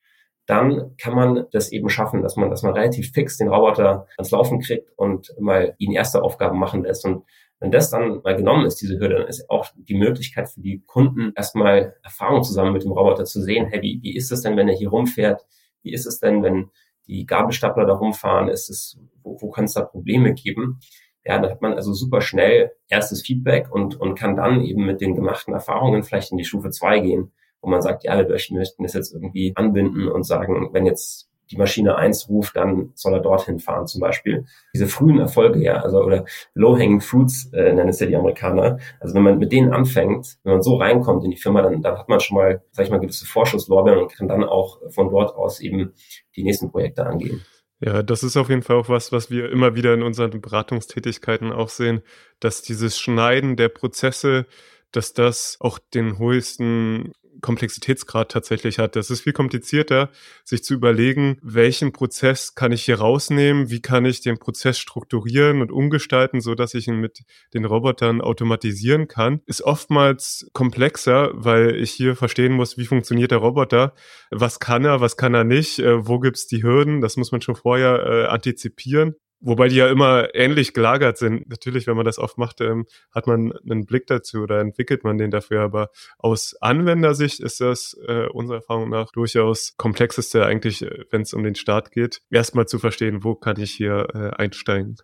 [0.46, 4.30] dann kann man das eben schaffen, dass man, dass man relativ fix den Roboter ans
[4.30, 7.04] Laufen kriegt und mal ihn erste Aufgaben machen lässt.
[7.04, 7.24] Und
[7.60, 10.82] wenn das dann mal genommen ist, diese Hürde, dann ist auch die Möglichkeit für die
[10.86, 14.56] Kunden erstmal Erfahrung zusammen mit dem Roboter zu sehen, hey, wie, wie ist es denn,
[14.56, 15.44] wenn er hier rumfährt?
[15.82, 16.70] Wie ist es denn, wenn
[17.06, 18.48] die Gabelstapler da rumfahren?
[18.48, 20.80] Ist es, wo, wo kann es da Probleme geben?
[21.28, 25.02] Ja, da hat man also super schnell erstes Feedback und, und kann dann eben mit
[25.02, 28.82] den gemachten Erfahrungen vielleicht in die Stufe zwei gehen, wo man sagt, ja, wir möchten
[28.82, 33.20] das jetzt irgendwie anbinden und sagen, wenn jetzt die Maschine eins ruft, dann soll er
[33.20, 34.46] dorthin fahren zum Beispiel.
[34.74, 38.78] Diese frühen Erfolge, ja, also oder Low-Hanging Fruits äh, nennen es ja die Amerikaner.
[38.98, 41.98] Also wenn man mit denen anfängt, wenn man so reinkommt in die Firma, dann, dann
[41.98, 45.36] hat man schon mal, sag ich mal, gewisse Vorschusslorbeeren und kann dann auch von dort
[45.36, 45.92] aus eben
[46.36, 47.42] die nächsten Projekte angehen.
[47.80, 51.52] Ja, das ist auf jeden Fall auch was, was wir immer wieder in unseren Beratungstätigkeiten
[51.52, 52.02] auch sehen,
[52.40, 54.46] dass dieses Schneiden der Prozesse,
[54.90, 58.96] dass das auch den höchsten Komplexitätsgrad tatsächlich hat.
[58.96, 60.10] Das ist viel komplizierter,
[60.44, 65.60] sich zu überlegen, welchen Prozess kann ich hier rausnehmen, wie kann ich den Prozess strukturieren
[65.60, 67.22] und umgestalten, so dass ich ihn mit
[67.54, 73.38] den Robotern automatisieren kann, ist oftmals komplexer, weil ich hier verstehen muss, wie funktioniert der
[73.38, 73.94] Roboter,
[74.30, 77.40] was kann er, was kann er nicht, äh, wo gibt's die Hürden, das muss man
[77.40, 79.14] schon vorher äh, antizipieren.
[79.40, 81.48] Wobei die ja immer ähnlich gelagert sind.
[81.48, 85.16] Natürlich, wenn man das oft macht, ähm, hat man einen Blick dazu oder entwickelt man
[85.16, 85.62] den dafür.
[85.62, 91.34] Aber aus Anwendersicht ist das äh, unserer Erfahrung nach durchaus komplexeste eigentlich, äh, wenn es
[91.34, 94.96] um den Start geht, erstmal zu verstehen, wo kann ich hier äh, einsteigen.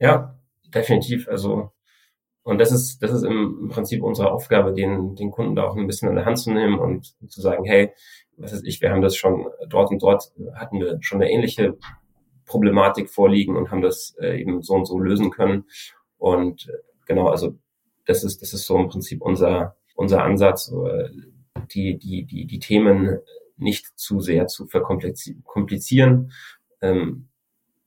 [0.00, 0.36] Ja,
[0.74, 1.28] definitiv.
[1.28, 1.70] Also
[2.46, 5.88] und das ist, das ist im Prinzip unsere Aufgabe, den, den Kunden da auch ein
[5.88, 7.92] bisschen an der Hand zu nehmen und zu sagen, hey,
[8.36, 11.76] was weiß ich, wir haben das schon dort und dort hatten wir schon eine ähnliche
[12.46, 15.64] Problematik vorliegen und haben das äh, eben so und so lösen können.
[16.16, 17.58] Und äh, genau, also
[18.06, 21.10] das ist, das ist so im Prinzip unser, unser Ansatz, äh,
[21.72, 23.18] die, die, die, die Themen
[23.56, 26.32] nicht zu sehr zu verkomplizieren
[26.80, 27.28] ähm,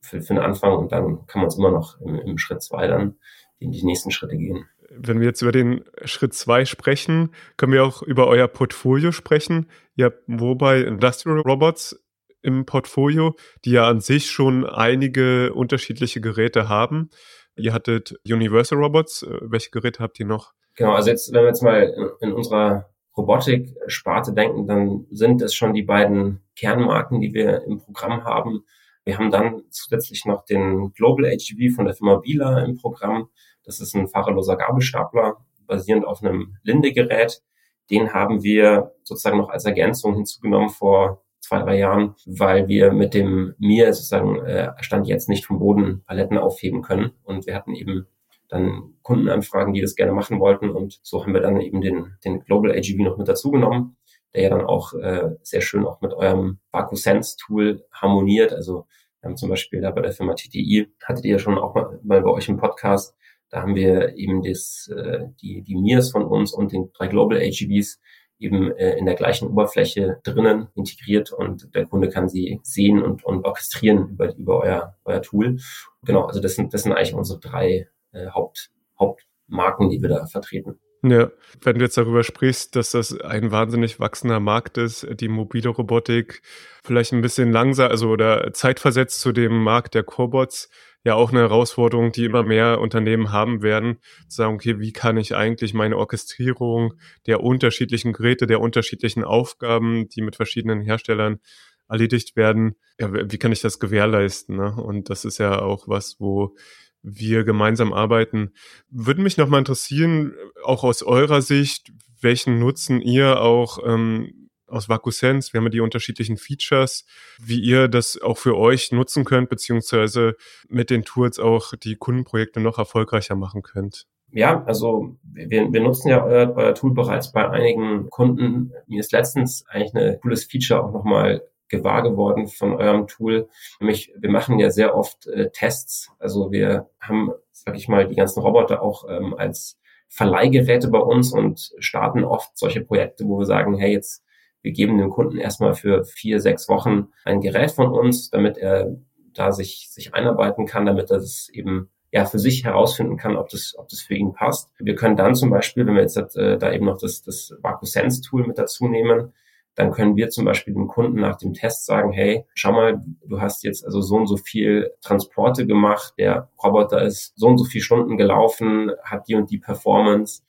[0.01, 2.87] für, für den Anfang und dann kann man es immer noch im, im Schritt zwei
[2.87, 3.15] dann
[3.59, 4.65] in die nächsten Schritte gehen.
[4.89, 9.67] Wenn wir jetzt über den Schritt zwei sprechen, können wir auch über euer Portfolio sprechen.
[9.95, 12.01] Ihr habt wobei Industrial Robots
[12.41, 17.09] im Portfolio, die ja an sich schon einige unterschiedliche Geräte haben.
[17.55, 19.23] Ihr hattet Universal Robots.
[19.23, 20.53] Äh, welche Geräte habt ihr noch?
[20.75, 25.73] Genau, also jetzt, wenn wir jetzt mal in, unserer Robotik-Sparte denken, dann sind es schon
[25.73, 28.63] die beiden Kernmarken, die wir im Programm haben.
[29.03, 33.29] Wir haben dann zusätzlich noch den Global HGV von der Firma Bila im Programm.
[33.63, 37.41] Das ist ein fahrerloser Gabelstapler, basierend auf einem Linde-Gerät.
[37.89, 43.13] Den haben wir sozusagen noch als Ergänzung hinzugenommen vor zwei, drei Jahren, weil wir mit
[43.13, 47.11] dem Mir sozusagen äh, Stand jetzt nicht vom Boden Paletten aufheben können.
[47.23, 48.07] Und wir hatten eben
[48.49, 50.69] dann Kundenanfragen, die das gerne machen wollten.
[50.69, 53.97] Und so haben wir dann eben den, den Global AGV noch mit dazu genommen,
[54.33, 56.59] der ja dann auch äh, sehr schön auch mit eurem
[56.91, 58.53] Sense Tool harmoniert.
[58.53, 58.85] Also
[59.21, 61.99] wir haben zum Beispiel da bei der Firma TTI, hattet ihr ja schon auch mal,
[62.03, 63.15] mal bei euch im Podcast,
[63.49, 67.37] da haben wir eben das, äh, die, die Mirs von uns und den drei Global
[67.37, 67.99] AGVs
[68.39, 73.23] eben äh, in der gleichen Oberfläche drinnen integriert und der Kunde kann sie sehen und,
[73.23, 75.57] und orchestrieren über, über euer, euer Tool.
[76.03, 80.25] Genau, also das sind, das sind eigentlich unsere drei äh, Haupt, Hauptmarken, die wir da
[80.25, 80.79] vertreten.
[81.01, 85.69] Ja, wenn du jetzt darüber sprichst, dass das ein wahnsinnig wachsender Markt ist, die mobile
[85.69, 86.41] Robotik
[86.83, 90.69] vielleicht ein bisschen langsam, also oder zeitversetzt zu dem Markt der Cobots,
[91.03, 95.17] ja auch eine Herausforderung, die immer mehr Unternehmen haben werden, zu sagen, okay, wie kann
[95.17, 96.93] ich eigentlich meine Orchestrierung
[97.25, 101.39] der unterschiedlichen Geräte, der unterschiedlichen Aufgaben, die mit verschiedenen Herstellern
[101.87, 104.57] erledigt werden, ja, wie kann ich das gewährleisten?
[104.57, 104.75] Ne?
[104.75, 106.55] Und das ist ja auch was, wo
[107.01, 108.51] wir gemeinsam arbeiten.
[108.89, 110.33] Würde mich nochmal interessieren,
[110.63, 114.38] auch aus eurer Sicht, welchen Nutzen ihr auch ähm,
[114.69, 115.53] aus VacuSense.
[115.53, 117.05] Wir haben ja die unterschiedlichen Features,
[117.39, 120.35] wie ihr das auch für euch nutzen könnt, beziehungsweise
[120.67, 124.07] mit den Tools auch die Kundenprojekte noch erfolgreicher machen könnt.
[124.31, 128.73] Ja, also wir, wir nutzen ja euer, euer Tool bereits bei einigen Kunden.
[128.85, 133.47] Mir ist letztens eigentlich ein cooles Feature auch nochmal gewahr geworden von eurem Tool.
[133.79, 136.11] Nämlich, wir machen ja sehr oft äh, Tests.
[136.19, 139.79] Also wir haben, sag ich mal, die ganzen Roboter auch ähm, als
[140.09, 144.23] Verleihgeräte bei uns und starten oft solche Projekte, wo wir sagen, hey, jetzt
[144.61, 148.97] wir geben dem Kunden erstmal für vier, sechs Wochen ein Gerät von uns, damit er
[149.33, 153.49] da sich, sich einarbeiten kann, damit er es eben ja für sich herausfinden kann, ob
[153.49, 154.71] das, ob das für ihn passt.
[154.79, 158.21] Wir können dann zum Beispiel, wenn wir jetzt äh, da eben noch das, das VacuSense
[158.21, 159.33] Tool mit dazu nehmen,
[159.75, 163.39] dann können wir zum Beispiel dem Kunden nach dem Test sagen, hey, schau mal, du
[163.39, 167.63] hast jetzt also so und so viel Transporte gemacht, der Roboter ist so und so
[167.63, 170.41] viele Stunden gelaufen, hat die und die Performance.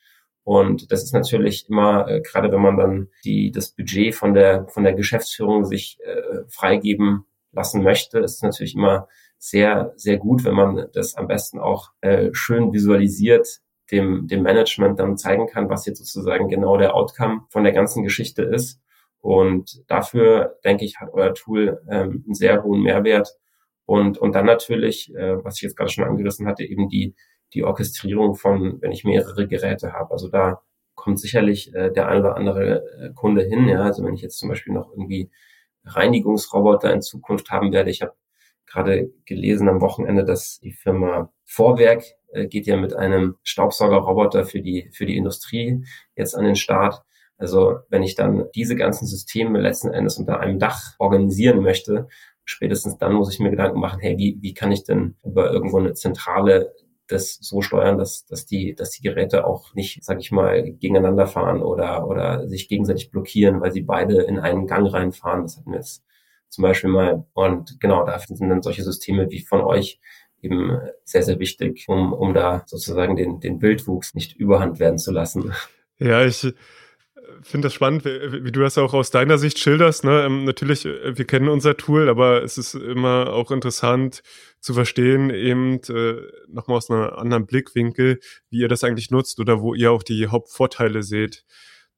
[0.50, 4.66] Und das ist natürlich immer, äh, gerade wenn man dann die, das Budget von der,
[4.66, 9.06] von der Geschäftsführung sich äh, freigeben lassen möchte, ist natürlich immer
[9.38, 13.60] sehr, sehr gut, wenn man das am besten auch äh, schön visualisiert
[13.92, 18.02] dem, dem Management dann zeigen kann, was jetzt sozusagen genau der Outcome von der ganzen
[18.02, 18.80] Geschichte ist.
[19.20, 23.36] Und dafür, denke ich, hat euer Tool ähm, einen sehr hohen Mehrwert.
[23.84, 27.14] Und, und dann natürlich, äh, was ich jetzt gerade schon angerissen hatte, eben die,
[27.54, 30.12] die Orchestrierung von, wenn ich mehrere Geräte habe.
[30.12, 30.62] Also da
[30.94, 33.68] kommt sicherlich äh, der ein oder andere äh, Kunde hin.
[33.68, 35.30] Ja, also wenn ich jetzt zum Beispiel noch irgendwie
[35.84, 37.90] Reinigungsroboter in Zukunft haben werde.
[37.90, 38.12] Ich habe
[38.66, 44.60] gerade gelesen am Wochenende, dass die Firma Vorwerk äh, geht ja mit einem Staubsaugerroboter für
[44.60, 45.84] die für die Industrie
[46.16, 47.02] jetzt an den Start.
[47.38, 52.08] Also wenn ich dann diese ganzen Systeme letzten Endes unter einem Dach organisieren möchte,
[52.44, 55.78] spätestens dann muss ich mir Gedanken machen, hey, wie, wie kann ich denn über irgendwo
[55.78, 56.74] eine zentrale
[57.11, 61.27] das so steuern, dass, dass, die, dass die Geräte auch nicht, sag ich mal, gegeneinander
[61.27, 65.42] fahren oder, oder sich gegenseitig blockieren, weil sie beide in einen Gang reinfahren.
[65.42, 66.05] Das hatten wir jetzt
[66.49, 67.27] zum Beispiel mal.
[67.33, 70.01] Und genau, da sind dann solche Systeme wie von euch
[70.42, 75.12] eben sehr, sehr wichtig, um, um da sozusagen den, den Wildwuchs nicht überhand werden zu
[75.12, 75.53] lassen.
[75.99, 76.55] Ja, ich,
[77.42, 80.05] finde das spannend, wie, wie, du das auch aus deiner Sicht schilderst.
[80.05, 80.24] Ne?
[80.24, 84.22] Ähm, natürlich, äh, wir kennen unser Tool, aber es ist immer auch interessant
[84.61, 86.16] zu verstehen, eben äh,
[86.48, 90.29] nochmal aus einem anderen Blickwinkel, wie ihr das eigentlich nutzt oder wo ihr auch die
[90.29, 91.44] Hauptvorteile seht.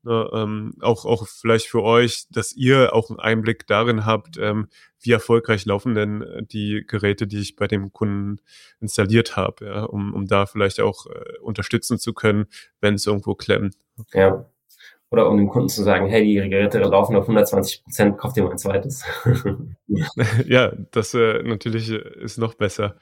[0.05, 0.29] Ne?
[0.33, 4.69] Ähm, auch, auch vielleicht für euch, dass ihr auch einen Einblick darin habt, ähm,
[5.01, 8.41] wie erfolgreich laufen denn äh, die Geräte, die ich bei dem Kunden
[8.81, 9.85] installiert habe, ja?
[9.85, 12.47] um, um da vielleicht auch äh, unterstützen zu können,
[12.81, 13.77] wenn es irgendwo klemmt.
[14.13, 14.47] Ja,
[15.13, 18.45] oder um dem Kunden zu sagen, hey, die Geräte laufen auf 120 Prozent, kauf dir
[18.45, 19.05] mal ein zweites.
[20.47, 22.97] ja, das äh, natürlich ist noch besser.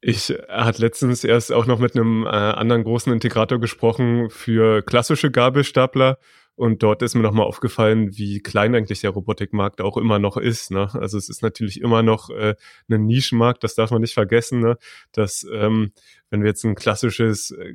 [0.00, 5.30] Ich hat letztens erst auch noch mit einem äh, anderen großen Integrator gesprochen für klassische
[5.30, 6.18] Gabelstapler
[6.54, 10.70] und dort ist mir nochmal aufgefallen, wie klein eigentlich der Robotikmarkt auch immer noch ist.
[10.70, 10.88] Ne?
[10.94, 12.56] Also es ist natürlich immer noch äh,
[12.90, 14.76] ein Nischenmarkt, das darf man nicht vergessen, ne?
[15.12, 15.92] dass ähm,
[16.30, 17.74] wenn wir jetzt ein klassisches äh,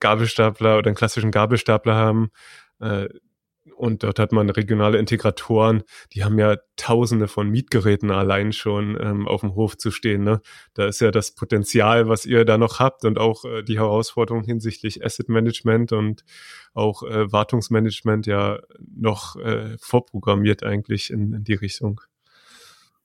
[0.00, 2.30] Gabelstapler oder einen klassischen Gabelstapler haben.
[2.80, 3.08] Äh,
[3.76, 5.82] und dort hat man regionale Integratoren,
[6.12, 10.24] die haben ja tausende von Mietgeräten allein schon ähm, auf dem Hof zu stehen.
[10.24, 10.40] Ne?
[10.74, 14.44] Da ist ja das Potenzial, was ihr da noch habt und auch äh, die Herausforderung
[14.44, 16.24] hinsichtlich Asset Management und
[16.74, 22.00] auch äh, Wartungsmanagement ja noch äh, vorprogrammiert eigentlich in, in die Richtung.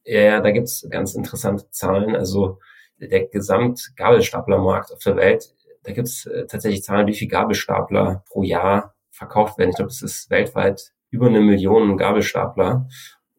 [0.04, 2.16] Ja, ja, da gibt's ganz interessante Zahlen.
[2.16, 2.60] Also
[3.00, 5.54] der Gesamt-Gabelstaplermarkt auf der Welt
[5.88, 9.70] da gibt es äh, tatsächlich Zahlen, wie viel Gabelstapler pro Jahr verkauft werden.
[9.70, 12.90] Ich glaube, es ist weltweit über eine Million Gabelstapler.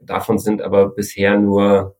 [0.00, 1.98] Davon sind aber bisher nur,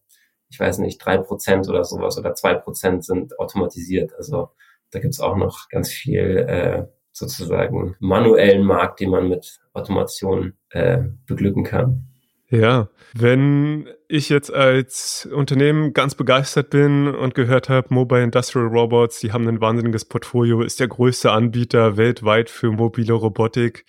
[0.49, 4.15] ich weiß nicht, drei Prozent oder sowas oder zwei Prozent sind automatisiert.
[4.17, 4.49] Also
[4.91, 10.55] da gibt es auch noch ganz viel äh, sozusagen manuellen Markt, den man mit Automation
[10.71, 12.08] äh, beglücken kann.
[12.51, 19.21] Ja, wenn ich jetzt als Unternehmen ganz begeistert bin und gehört habe, Mobile Industrial Robots,
[19.21, 23.85] die haben ein wahnsinniges Portfolio, ist der größte Anbieter weltweit für mobile Robotik.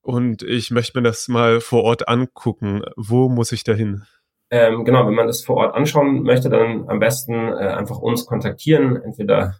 [0.00, 2.82] Und ich möchte mir das mal vor Ort angucken.
[2.96, 4.04] Wo muss ich da hin?
[4.50, 8.24] Ähm, genau, wenn man das vor Ort anschauen möchte, dann am besten äh, einfach uns
[8.24, 9.56] kontaktieren, entweder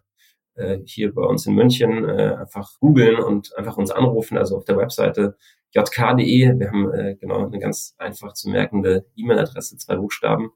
[0.54, 4.64] äh, hier bei uns in München äh, einfach googeln und einfach uns anrufen, also auf
[4.64, 5.36] der Webseite
[5.72, 6.58] jk.de.
[6.58, 10.50] Wir haben äh, genau eine ganz einfach zu merkende E-Mail-Adresse, zwei Buchstaben.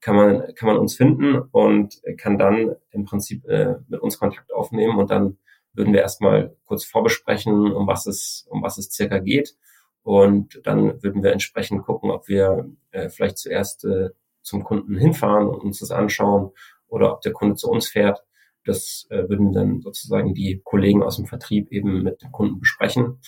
[0.00, 4.52] Kann man, kann man uns finden und kann dann im Prinzip äh, mit uns Kontakt
[4.52, 5.36] aufnehmen und dann
[5.72, 9.56] würden wir erstmal kurz vorbesprechen, um was es, um was es circa geht.
[10.02, 14.10] Und dann würden wir entsprechend gucken, ob wir äh, vielleicht zuerst äh,
[14.42, 16.50] zum Kunden hinfahren und uns das anschauen
[16.88, 18.24] oder ob der Kunde zu uns fährt.
[18.64, 23.20] Das äh, würden dann sozusagen die Kollegen aus dem Vertrieb eben mit dem Kunden besprechen.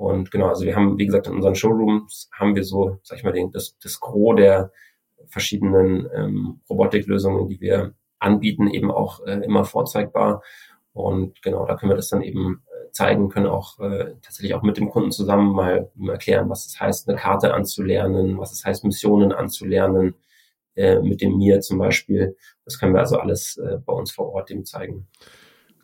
[0.00, 3.24] Und genau, also wir haben, wie gesagt, in unseren Showrooms haben wir so, sag ich
[3.24, 4.72] mal, den, das, das Gros der
[5.26, 10.42] verschiedenen ähm, Robotiklösungen, die wir anbieten, eben auch äh, immer vorzeigbar.
[10.94, 14.62] Und genau, da können wir das dann eben äh, zeigen, können auch äh, tatsächlich auch
[14.62, 18.84] mit dem Kunden zusammen mal erklären, was es heißt, eine Karte anzulernen, was es heißt,
[18.84, 20.14] Missionen anzulernen,
[20.76, 22.38] äh, mit dem Mir zum Beispiel.
[22.64, 25.08] Das können wir also alles äh, bei uns vor Ort eben zeigen.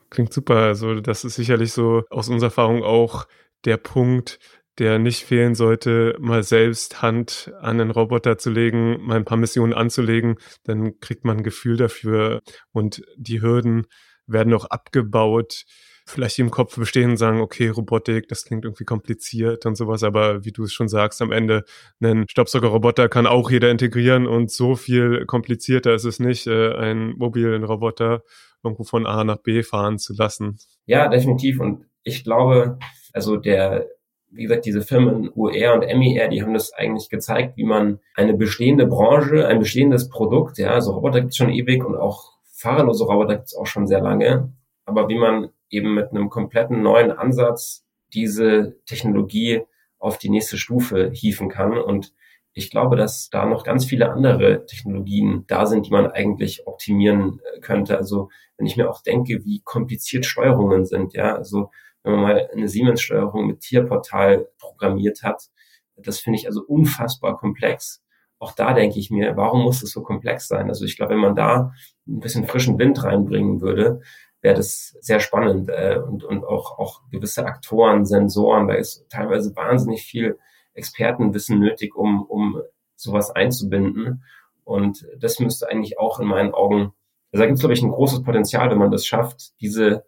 [0.09, 0.57] Klingt super.
[0.57, 3.27] Also das ist sicherlich so aus unserer Erfahrung auch
[3.67, 4.39] der Punkt,
[4.79, 9.39] der nicht fehlen sollte, mal selbst Hand an den Roboter zu legen, mal ein paar
[9.39, 12.41] Missionen anzulegen, dann kriegt man ein Gefühl dafür
[12.73, 13.87] und die Hürden
[14.27, 15.65] werden auch abgebaut,
[16.09, 20.45] vielleicht im Kopf bestehen und sagen, okay, Robotik, das klingt irgendwie kompliziert und sowas, aber
[20.45, 21.65] wie du es schon sagst, am Ende
[22.01, 27.17] einen Staubsaugerroboter kann auch jeder integrieren und so viel komplizierter ist es nicht, äh, einen
[27.17, 28.23] mobilen Roboter
[28.63, 30.59] irgendwo von A nach B fahren zu lassen.
[30.87, 31.61] Ja, definitiv.
[31.61, 32.79] Und ich glaube,
[33.17, 33.89] also der,
[34.31, 38.35] wie gesagt, diese Firmen UR und MER, die haben das eigentlich gezeigt, wie man eine
[38.35, 43.05] bestehende Branche, ein bestehendes Produkt, ja, also Roboter gibt es schon ewig und auch fahrerlose
[43.05, 44.53] Roboter gibt es auch schon sehr lange,
[44.85, 49.63] aber wie man eben mit einem kompletten neuen Ansatz diese Technologie
[49.99, 51.79] auf die nächste Stufe hieven kann.
[51.79, 52.13] Und
[52.53, 57.41] ich glaube, dass da noch ganz viele andere Technologien da sind, die man eigentlich optimieren
[57.55, 57.97] äh, könnte.
[57.97, 61.71] Also wenn ich mir auch denke, wie kompliziert Steuerungen sind, ja, also
[62.07, 65.49] wenn man mal eine Siemens-Steuerung mit Tierportal programmiert hat,
[65.97, 68.03] das finde ich also unfassbar komplex.
[68.39, 70.69] Auch da denke ich mir, warum muss es so komplex sein?
[70.69, 71.73] Also ich glaube, wenn man da
[72.07, 74.01] ein bisschen frischen Wind reinbringen würde,
[74.41, 79.57] wäre das sehr spannend äh, und, und auch, auch gewisse Aktoren, Sensoren, da ist teilweise
[79.57, 80.39] wahnsinnig viel
[80.75, 82.61] Expertenwissen nötig, um, um
[82.95, 84.23] sowas einzubinden.
[84.65, 86.93] Und das müsste eigentlich auch in meinen Augen,
[87.33, 90.05] also da gibt es, glaube ich, ein großes Potenzial, wenn man das schafft, diese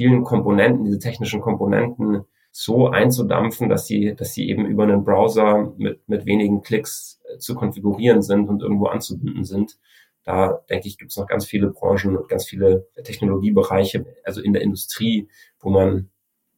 [0.00, 5.74] vielen Komponenten, diese technischen Komponenten so einzudampfen, dass sie, dass sie eben über einen Browser
[5.76, 9.78] mit, mit wenigen Klicks äh, zu konfigurieren sind und irgendwo anzubinden sind.
[10.24, 14.54] Da denke ich, gibt es noch ganz viele Branchen und ganz viele Technologiebereiche, also in
[14.54, 15.28] der Industrie,
[15.58, 16.08] wo man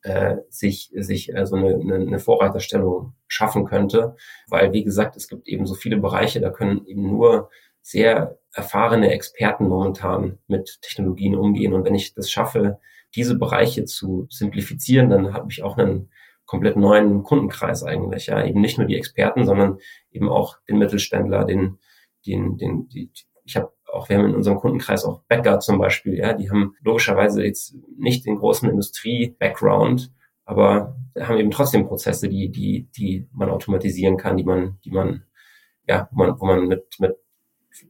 [0.02, 4.14] äh, sich, sich äh, so eine, eine, eine Vorreiterstellung schaffen könnte.
[4.46, 9.10] Weil, wie gesagt, es gibt eben so viele Bereiche, da können eben nur sehr erfahrene
[9.10, 11.72] Experten momentan mit Technologien umgehen.
[11.72, 12.78] Und wenn ich das schaffe,
[13.14, 16.10] diese Bereiche zu simplifizieren, dann habe ich auch einen
[16.46, 18.26] komplett neuen Kundenkreis eigentlich.
[18.26, 19.78] Ja, eben nicht nur die Experten, sondern
[20.10, 21.78] eben auch den Mittelständler, den,
[22.26, 23.10] den, den, die,
[23.44, 26.74] ich habe auch, wir haben in unserem Kundenkreis auch Bäcker zum Beispiel, ja, die haben
[26.82, 30.12] logischerweise jetzt nicht den großen Industrie-Background,
[30.44, 35.24] aber haben eben trotzdem Prozesse, die, die, die man automatisieren kann, die man, die man,
[35.86, 37.16] ja, wo man, wo man mit, mit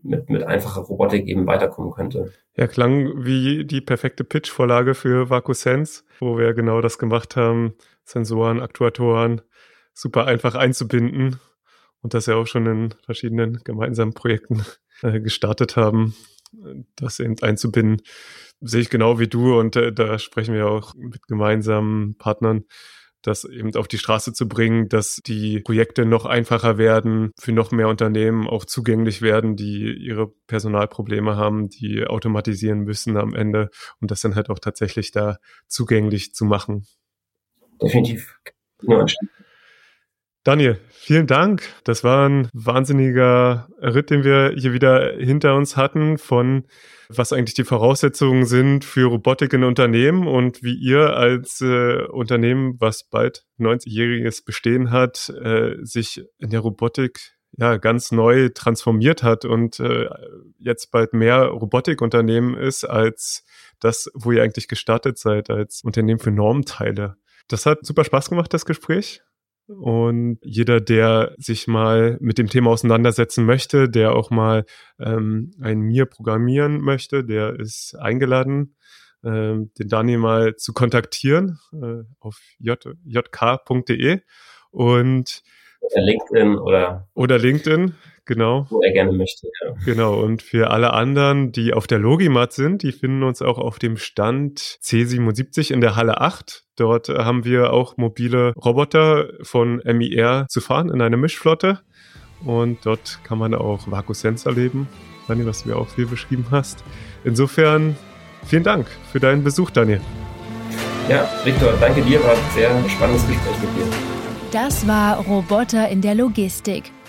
[0.03, 2.33] mit, mit einfacher Robotik eben weiterkommen könnte.
[2.57, 7.75] Ja, klang wie die perfekte Pitch-Vorlage für VacuSense, wo wir genau das gemacht haben,
[8.05, 9.41] Sensoren, Aktuatoren
[9.95, 11.41] super einfach einzubinden.
[12.01, 14.65] Und das ja auch schon in verschiedenen gemeinsamen Projekten
[15.03, 16.17] äh, gestartet haben,
[16.97, 18.03] das eben einzubinden,
[18.61, 22.65] sehe ich genau wie du und äh, da sprechen wir auch mit gemeinsamen Partnern,
[23.23, 27.71] das eben auf die Straße zu bringen, dass die Projekte noch einfacher werden, für noch
[27.71, 33.71] mehr Unternehmen auch zugänglich werden, die ihre Personalprobleme haben, die automatisieren müssen am Ende
[34.01, 36.87] und das dann halt auch tatsächlich da zugänglich zu machen.
[37.81, 38.39] Definitiv.
[38.83, 39.07] Ja,
[40.45, 41.63] Daniel, vielen Dank.
[41.85, 46.65] Das war ein wahnsinniger Ritt, den wir hier wieder hinter uns hatten von
[47.09, 52.77] was eigentlich die Voraussetzungen sind für Robotik in Unternehmen und wie ihr als äh, Unternehmen,
[52.81, 59.45] was bald 90-jähriges Bestehen hat, äh, sich in der Robotik ja ganz neu transformiert hat
[59.45, 60.09] und äh,
[60.59, 63.45] jetzt bald mehr Robotikunternehmen ist als
[63.79, 67.17] das, wo ihr eigentlich gestartet seid als Unternehmen für Normteile.
[67.49, 69.23] Das hat super Spaß gemacht, das Gespräch.
[69.81, 74.65] Und jeder, der sich mal mit dem Thema auseinandersetzen möchte, der auch mal
[74.99, 78.77] ähm, ein Mir programmieren möchte, der ist eingeladen,
[79.25, 84.21] ähm, den Daniel mal zu kontaktieren äh, auf jk.de
[84.71, 85.43] und
[85.95, 87.95] LinkedIn oder oder LinkedIn
[88.25, 88.67] Genau.
[88.71, 89.75] Wo er gerne möchte, ja.
[89.85, 90.21] Genau.
[90.21, 93.97] Und für alle anderen, die auf der Logimat sind, die finden uns auch auf dem
[93.97, 96.65] Stand C77 in der Halle 8.
[96.77, 101.81] Dort haben wir auch mobile Roboter von MIR zu fahren in einer Mischflotte.
[102.45, 104.89] Und dort kann man auch VacuSense erleben.
[105.27, 106.85] Daniel, was du mir auch viel beschrieben hast.
[107.25, 107.97] Insofern
[108.47, 110.01] vielen Dank für deinen Besuch, Daniel.
[111.09, 112.23] Ja, Victor, danke dir.
[112.23, 113.93] War ein sehr spannendes Gespräch mit dir.
[114.53, 116.93] Das war Roboter in der Logistik